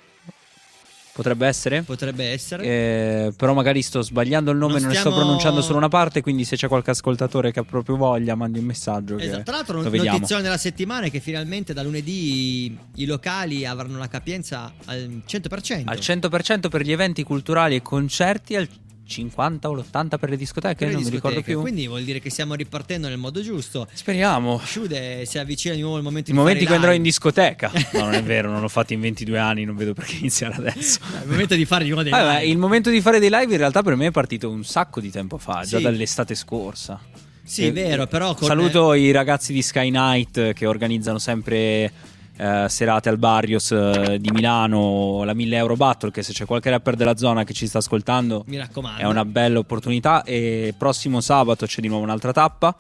[1.14, 1.82] Potrebbe essere?
[1.82, 2.64] Potrebbe essere.
[2.64, 5.88] Eh, però magari sto sbagliando il nome, Non non, ne sto stiamo- pronunciando solo una
[5.88, 9.16] parte, quindi se c'è qualche ascoltatore che ha proprio voglia, mandi un messaggio.
[9.18, 9.42] Esatto.
[9.44, 13.96] Tra l'altro, not- notizione della settimana è che finalmente da lunedì i, i locali avranno
[13.96, 15.82] la capienza al 100%.
[15.84, 18.68] Al 100% per gli eventi culturali e concerti, al
[19.06, 21.52] 50 o l'80 per le discoteche, Per le non mi ricordo discoteche.
[21.52, 21.60] più.
[21.60, 23.86] Quindi vuol dire che stiamo ripartendo nel modo giusto.
[23.92, 24.60] Speriamo.
[24.64, 27.70] Sciude si avvicina di nuovo il momento I di momenti in cui andrò in discoteca.
[27.94, 30.98] No, non è vero, non l'ho fatto in 22 anni, non vedo perché iniziare adesso.
[31.22, 32.46] Il momento di fare di uno dei Vabbè, live.
[32.46, 35.10] il momento di fare dei live in realtà per me è partito un sacco di
[35.10, 35.82] tempo fa, già Sì.
[35.82, 36.98] dall'estate scorsa.
[37.46, 41.92] Sì, Eh, vero, però con- Saluto i ragazzi di Sky Night che organizzano sempre
[42.36, 46.70] eh, serate al Barrios eh, di Milano, la 1000 Euro Battle, che se c'è qualche
[46.70, 49.00] rapper della zona che ci sta ascoltando Mi raccomando.
[49.00, 52.74] è una bella opportunità e prossimo sabato c'è di nuovo un'altra tappa.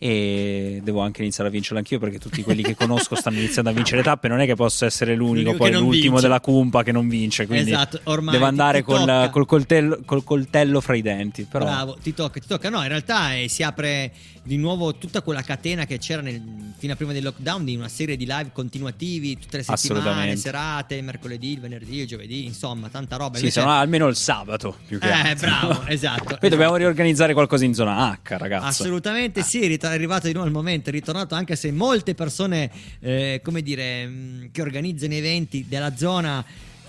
[0.00, 3.72] E devo anche iniziare a vincerla anch'io perché tutti quelli che conosco stanno iniziando a
[3.72, 4.28] vincere tappe.
[4.28, 6.22] Non è che posso essere l'unico, poi l'ultimo vince.
[6.22, 7.48] della cumpa che non vince.
[7.48, 11.48] Quindi Esatto, ormai devo andare col, col coltello, col coltello fra i denti.
[11.50, 12.68] Però Bravo, ti tocca, ti tocca.
[12.70, 14.12] No, in realtà eh, si apre
[14.48, 16.42] di nuovo tutta quella catena che c'era nel-
[16.78, 21.00] fino a prima del lockdown di una serie di live continuativi tutte le settimane, serate,
[21.02, 23.34] mercoledì, il venerdì, il giovedì, insomma, tanta roba.
[23.36, 24.76] sì, Invece- se no almeno il sabato.
[24.86, 25.48] Più che Eh, altro.
[25.48, 26.36] bravo, esatto.
[26.40, 28.66] Poi dobbiamo riorganizzare qualcosa in zona H, ragazzi.
[28.66, 32.70] Assolutamente sì, è arrivato di nuovo il momento, è ritornato anche se molte persone,
[33.00, 36.44] eh, come dire, mh, che organizzano eventi della zona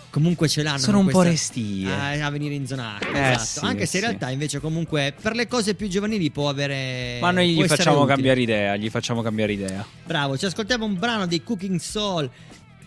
[0.10, 0.78] comunque ce l'hanno.
[0.80, 1.91] Sono un po' questa- restie.
[1.91, 3.43] a, a venire in zona H, Eh, esatto.
[3.45, 4.07] sì, anche se in sì.
[4.10, 7.18] realtà invece comunque per le cose più giovanili può avere...
[7.22, 8.14] Ma noi gli facciamo utile.
[8.14, 9.86] cambiare idea, gli facciamo cambiare idea.
[10.05, 12.30] Bravo, ci ascoltiamo un brano dei Cooking Soul.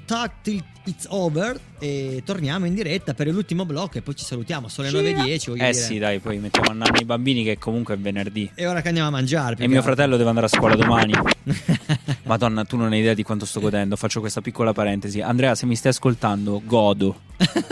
[0.05, 4.69] Talk till it's over e torniamo in diretta per l'ultimo blocco e poi ci salutiamo.
[4.69, 5.51] Sono le 9.10.
[5.51, 5.73] voglio Eh dire.
[5.73, 8.51] sì, dai, poi mettiamo a nanni i bambini che comunque è venerdì.
[8.55, 9.55] E ora che andiamo a mangiare.
[9.59, 9.93] E mio altro.
[9.95, 11.13] fratello deve andare a scuola domani.
[12.25, 13.97] Madonna, tu non hai idea di quanto sto godendo.
[13.97, 15.21] Faccio questa piccola parentesi.
[15.21, 17.21] Andrea, se mi stai ascoltando, godo.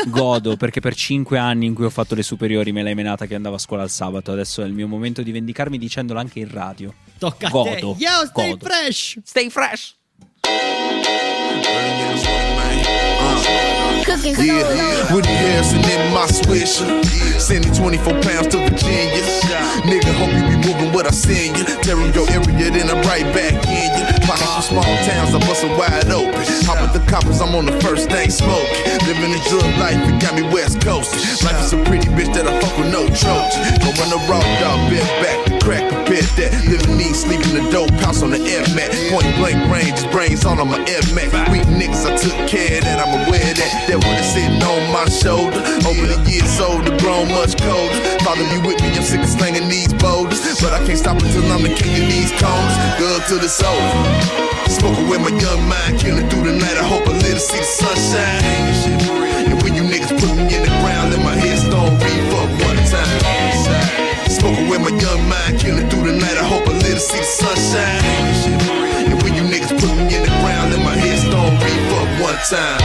[0.06, 3.34] Godo perché per cinque anni in cui ho fatto le superiori me l'hai menata che
[3.34, 4.32] andavo a scuola il sabato.
[4.32, 6.92] Adesso è il mio momento di vendicarmi dicendolo anche in radio.
[7.18, 7.70] Tocca a godo.
[7.98, 8.04] te.
[8.04, 8.64] Yo, stay godo.
[8.66, 9.18] fresh.
[9.24, 9.94] Stay fresh.
[11.62, 12.59] Burn
[14.06, 17.04] yeah, Woody Harrison in my swisher.
[17.38, 19.22] Sending 24 pounds to Virginia.
[19.84, 21.64] Nigga, hope you be moving what I send you.
[21.82, 24.20] Tearing your area, then I'm right back in you.
[24.30, 26.32] House was small towns, I bust it wide open.
[26.70, 28.70] Hop with the coppers, I'm on the first thing smoking.
[29.04, 31.12] Living a drug life, it got me West Coast.
[31.42, 33.60] Life is a pretty bitch that I fuck with no Trojan.
[33.82, 36.54] Go run the raw dog, bent back, the crack, compare that.
[36.70, 38.94] Living neat, sleep in the dope house on the air mat.
[39.10, 41.50] Point blank range, brains all on my air mat.
[41.50, 43.89] Weak niggas, I took care of that, I'm aware that.
[43.90, 45.58] That one is sitting on my shoulder.
[45.82, 47.98] Over the years, older, grown much colder.
[48.22, 50.38] Father be with me, I'm sick of slanging these boulders.
[50.62, 52.74] But I can't stop until I'm the king of these cones.
[53.02, 53.90] Good till it's over.
[54.70, 56.78] Smoking with my young mind, killing through the night.
[56.78, 59.50] I hope I live to see the sunshine.
[59.50, 62.78] And when you niggas put me in the ground, let my headstone reef up one
[62.86, 64.30] time.
[64.30, 66.38] Smoking with my young mind, killing through the night.
[66.38, 68.06] I hope I live to see the sunshine.
[69.10, 69.99] And when you niggas put me
[72.30, 72.80] one time.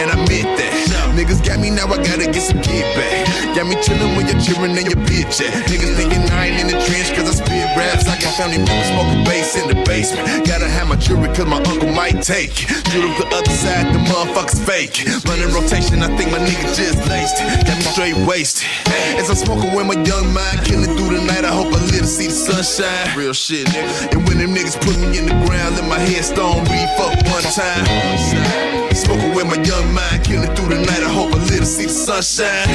[0.00, 0.78] And I meant that.
[1.18, 3.26] Niggas got me now, I gotta get some get back.
[3.50, 5.50] Got me chillin' when you're cheering and your bitch at.
[5.66, 8.06] Niggas thinking I ain't in the trench cause I spit raps.
[8.06, 10.46] I got family members smoking bass in the basement.
[10.46, 12.54] Gotta have my jewelry cause my uncle might take.
[12.94, 15.02] Drill up the other side, the motherfuckers fake.
[15.26, 17.42] Running rotation, I think my nigga just laced.
[17.42, 17.66] it.
[17.66, 18.70] Got me straight wasted.
[19.18, 22.06] As I'm smoking with my young mind, killing through the night, I hope I live
[22.06, 23.18] to see the sunshine.
[23.18, 24.14] Real shit, nigga.
[24.14, 27.42] And when them niggas put me in the ground, let my headstone reef up one
[27.42, 28.47] time.
[28.94, 31.02] Smoking with my young mind, killing through the night.
[31.02, 32.68] I hope I live to see the sunshine.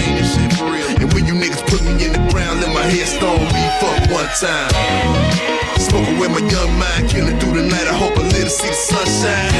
[0.99, 4.29] And when you niggas put me in the ground, let my headstone reef up one
[4.39, 4.71] time.
[5.77, 7.87] Smoking with my young mind, killing through the night.
[7.87, 9.53] I hope I live to see the sunshine.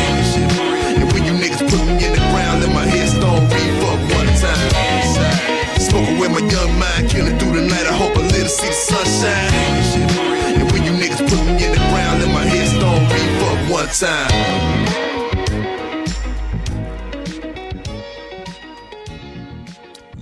[0.97, 4.32] And when you niggas put me in the ground, let my headstone reef up one
[4.41, 4.72] time.
[5.78, 7.86] Smoking with my young mind, killing through the night.
[7.86, 9.53] I hope I live to see the sunshine.
[10.57, 13.89] And when you niggas put me in the ground, let my headstone reef up one
[13.93, 15.12] time.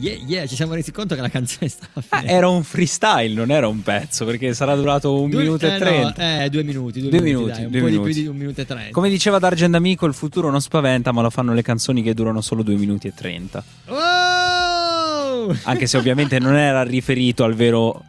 [0.01, 2.31] Yeah, yeah, ci siamo resi conto che la canzone stava Ah, finendo.
[2.37, 5.71] era un freestyle, non era un pezzo, perché sarà durato un Due- minuto eh, e
[5.73, 6.43] no, trenta.
[6.43, 8.11] eh, due minuti, due, Due minuti, minuti, dai, un due po' di minuti.
[8.13, 8.89] più di un minuto e trenta.
[8.91, 12.41] Come diceva D'Argent Amico, il futuro non spaventa, ma lo fanno le canzoni che durano
[12.41, 13.63] solo due minuti e trenta.
[13.87, 15.55] Oh!
[15.63, 18.03] Anche se ovviamente non era riferito al vero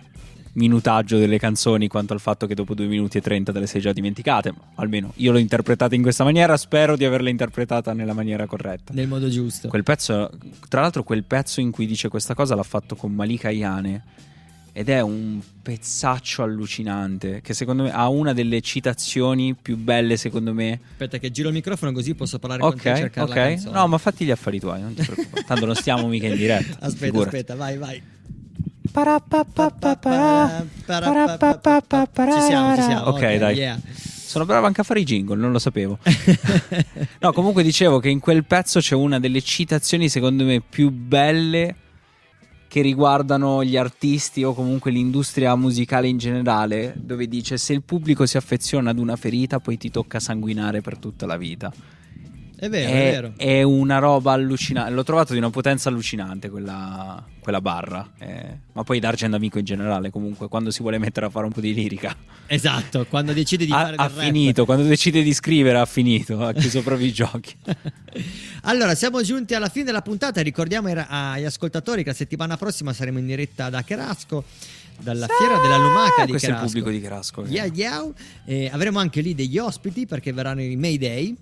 [0.55, 3.81] minutaggio delle canzoni quanto al fatto che dopo due minuti e trenta te le sei
[3.81, 4.51] già dimenticate.
[4.53, 8.93] Ma almeno io l'ho interpretata in questa maniera, spero di averla interpretata nella maniera corretta.
[8.95, 9.69] Nel modo giusto.
[9.69, 10.31] Quel pezzo,
[10.69, 14.03] tra l'altro, quel pezzo in cui dice questa cosa l'ha fatto con Malika Iane.
[14.75, 17.43] Ed è un pezzaccio allucinante.
[17.43, 20.81] Che secondo me ha una delle citazioni più belle, secondo me.
[20.93, 23.49] Aspetta che giro il microfono così posso parlare con te Ok, cercare la ok.
[23.49, 23.79] canzone.
[23.79, 25.45] No, ma fatti gli affari tuoi, non ti preoccupare.
[25.45, 26.77] Tanto non stiamo mica in diretta.
[26.87, 27.37] Aspetta, figurati.
[27.37, 28.03] aspetta, vai, vai.
[32.39, 33.07] Ci siamo, ci siamo.
[33.09, 33.81] Ok, dai.
[34.33, 35.99] Sono bravo anche a fare i jingle, non lo sapevo.
[37.21, 41.77] no, comunque dicevo che in quel pezzo c'è una delle citazioni, secondo me, più belle
[42.73, 48.25] che riguardano gli artisti o comunque l'industria musicale in generale, dove dice se il pubblico
[48.25, 51.71] si affeziona ad una ferita, poi ti tocca sanguinare per tutta la vita.
[52.63, 53.33] È vero, è, vero.
[53.37, 54.93] è una roba allucinante.
[54.93, 58.09] L'ho trovato di una potenza allucinante quella, quella barra.
[58.21, 61.51] Eh, ma poi D'Argent Amico in generale, comunque, quando si vuole mettere a fare un
[61.51, 62.15] po' di lirica.
[62.47, 64.25] Esatto, quando decide di Ha, fare ha del rap.
[64.27, 67.53] finito, quando decide di scrivere ha finito, ha chiuso proprio i giochi.
[68.65, 70.41] Allora, siamo giunti alla fine della puntata.
[70.41, 74.45] Ricordiamo agli ascoltatori che la settimana prossima saremo in diretta da Cherasco,
[75.01, 76.65] dalla Fiera della Lumaca di Questo è il Cherasco.
[76.67, 77.45] pubblico di Cherasco.
[77.49, 77.65] Yeah,
[78.45, 78.71] yeah.
[78.73, 81.37] Avremo anche lì degli ospiti perché verranno i Mayday.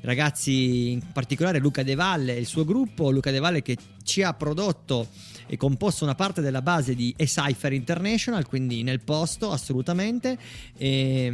[0.00, 4.22] Ragazzi, in particolare Luca De Valle e il suo gruppo, Luca De Valle che ci
[4.22, 5.06] ha prodotto
[5.50, 10.36] e composto una parte della base di E-Cypher International, quindi nel posto assolutamente.
[10.76, 11.32] E,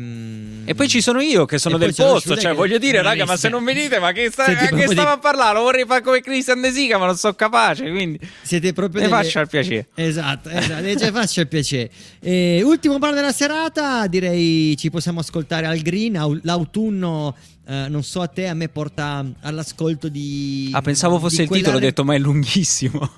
[0.65, 3.37] E poi ci sono io che sono E del posto, cioè voglio dire, raga, ma
[3.37, 5.59] se non venite, ma che, sta, Siete che stavo dei- a parlare?
[5.59, 9.23] Vorrei fare come Christian De Sica, ma non sono capace, quindi Siete proprio ne delle-
[9.23, 9.89] faccia il piacere.
[9.95, 11.91] Esatto, esatto, e ci faccia il piacere.
[12.21, 17.35] E, ultimo brano della serata, direi ci possiamo ascoltare al green, au- l'autunno,
[17.67, 20.71] eh, non so a te, a me porta all'ascolto di...
[20.73, 22.99] Ah, pensavo fosse il titolo, ho detto, ma è lunghissimo.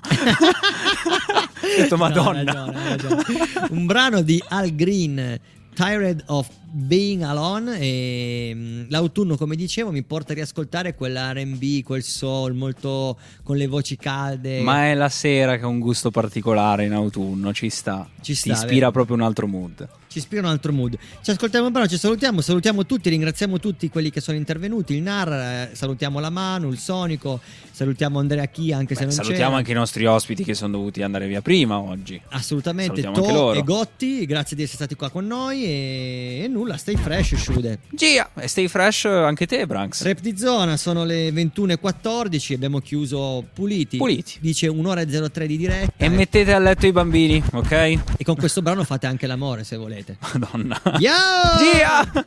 [0.61, 2.43] ho detto, No, madonna.
[2.43, 3.23] ragione, hai ragione.
[3.71, 5.39] Un brano di Al Green,
[5.73, 7.79] Tired of Being Alone.
[7.79, 13.67] E, mm, l'autunno, come dicevo, mi porta a riascoltare quell'RB, quel soul molto con le
[13.67, 14.61] voci calde.
[14.61, 18.07] Ma è la sera che ha un gusto particolare in autunno, ci sta.
[18.21, 18.91] Ci Ti sta, ispira vero.
[18.91, 19.87] proprio un altro mood.
[20.17, 20.97] Ci ispira un altro mood.
[21.21, 25.03] Ci ascoltiamo un brano, ci salutiamo, salutiamo tutti, ringraziamo tutti quelli che sono intervenuti, il
[25.03, 27.39] NAR, eh, salutiamo la Manu, il Sonico,
[27.69, 29.57] salutiamo Andrea Chia anche se non Salutiamo c'era.
[29.57, 32.19] anche i nostri ospiti che sono dovuti andare via prima oggi.
[32.29, 36.77] Assolutamente, Salutiamo To e Gotti, grazie di essere stati qua con noi e, e nulla,
[36.77, 37.77] stay fresh, Shude.
[37.91, 40.01] Gia, e stay fresh anche te, Branks.
[40.01, 43.97] Rap di zona, sono le 21.14, abbiamo chiuso puliti.
[43.97, 44.37] Puliti.
[44.39, 45.93] Dice un'ora e 03 di diretta.
[45.95, 47.71] E mettete a letto i bambini, ok?
[47.71, 50.06] E con questo brano fate anche l'amore se volete.
[50.33, 50.79] Madonna.
[50.99, 51.11] Yo!
[51.59, 52.25] Gia!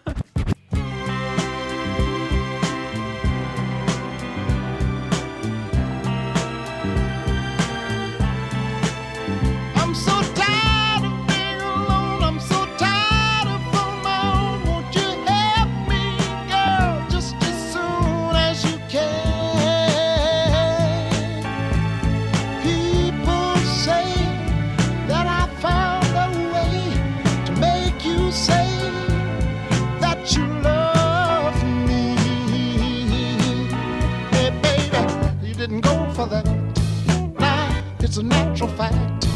[38.21, 39.27] a natural fact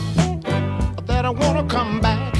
[1.06, 2.33] that I wanna come back.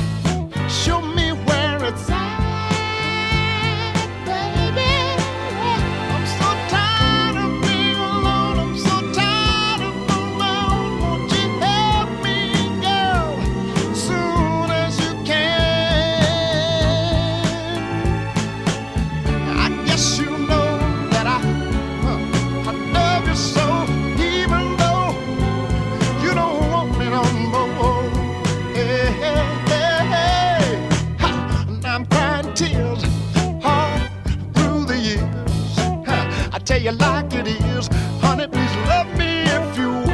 [36.65, 37.89] Tell you like it is,
[38.23, 40.11] honey, please love me if you will.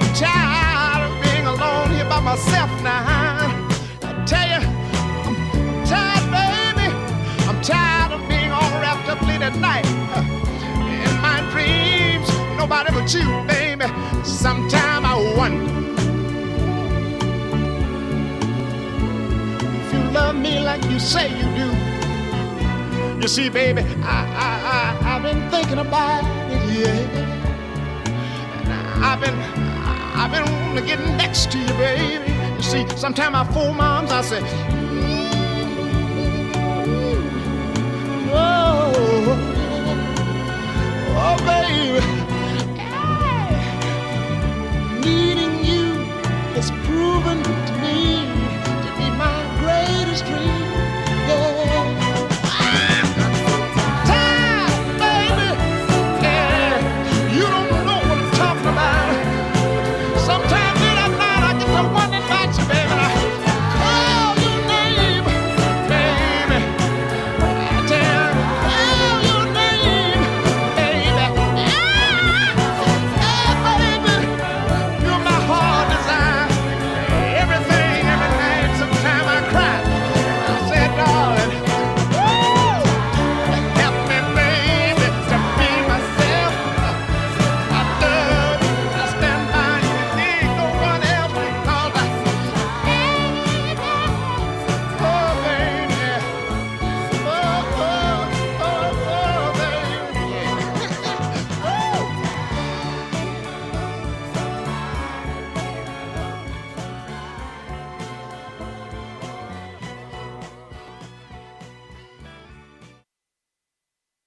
[0.00, 3.48] I'm tired of being alone here by myself now.
[4.02, 4.60] I tell you,
[5.26, 6.88] I'm tired, baby.
[7.48, 9.86] I'm tired of being all wrapped up late at night.
[9.86, 12.28] In my dreams,
[12.58, 13.86] nobody but you, baby.
[14.22, 15.81] Sometime I wonder
[20.32, 21.68] love me like you say you do.
[23.20, 27.28] You see, baby, I, I, I, I've been thinking about it, yeah.
[29.02, 29.34] I've been,
[30.14, 32.32] I've been wanting to get next to you, baby.
[32.56, 34.40] You see, sometimes I fool my arms, I say,
[38.32, 38.92] oh,
[41.24, 42.00] oh, baby.
[45.04, 45.84] Needing you
[46.58, 47.51] is proven
[50.12, 50.61] his dream.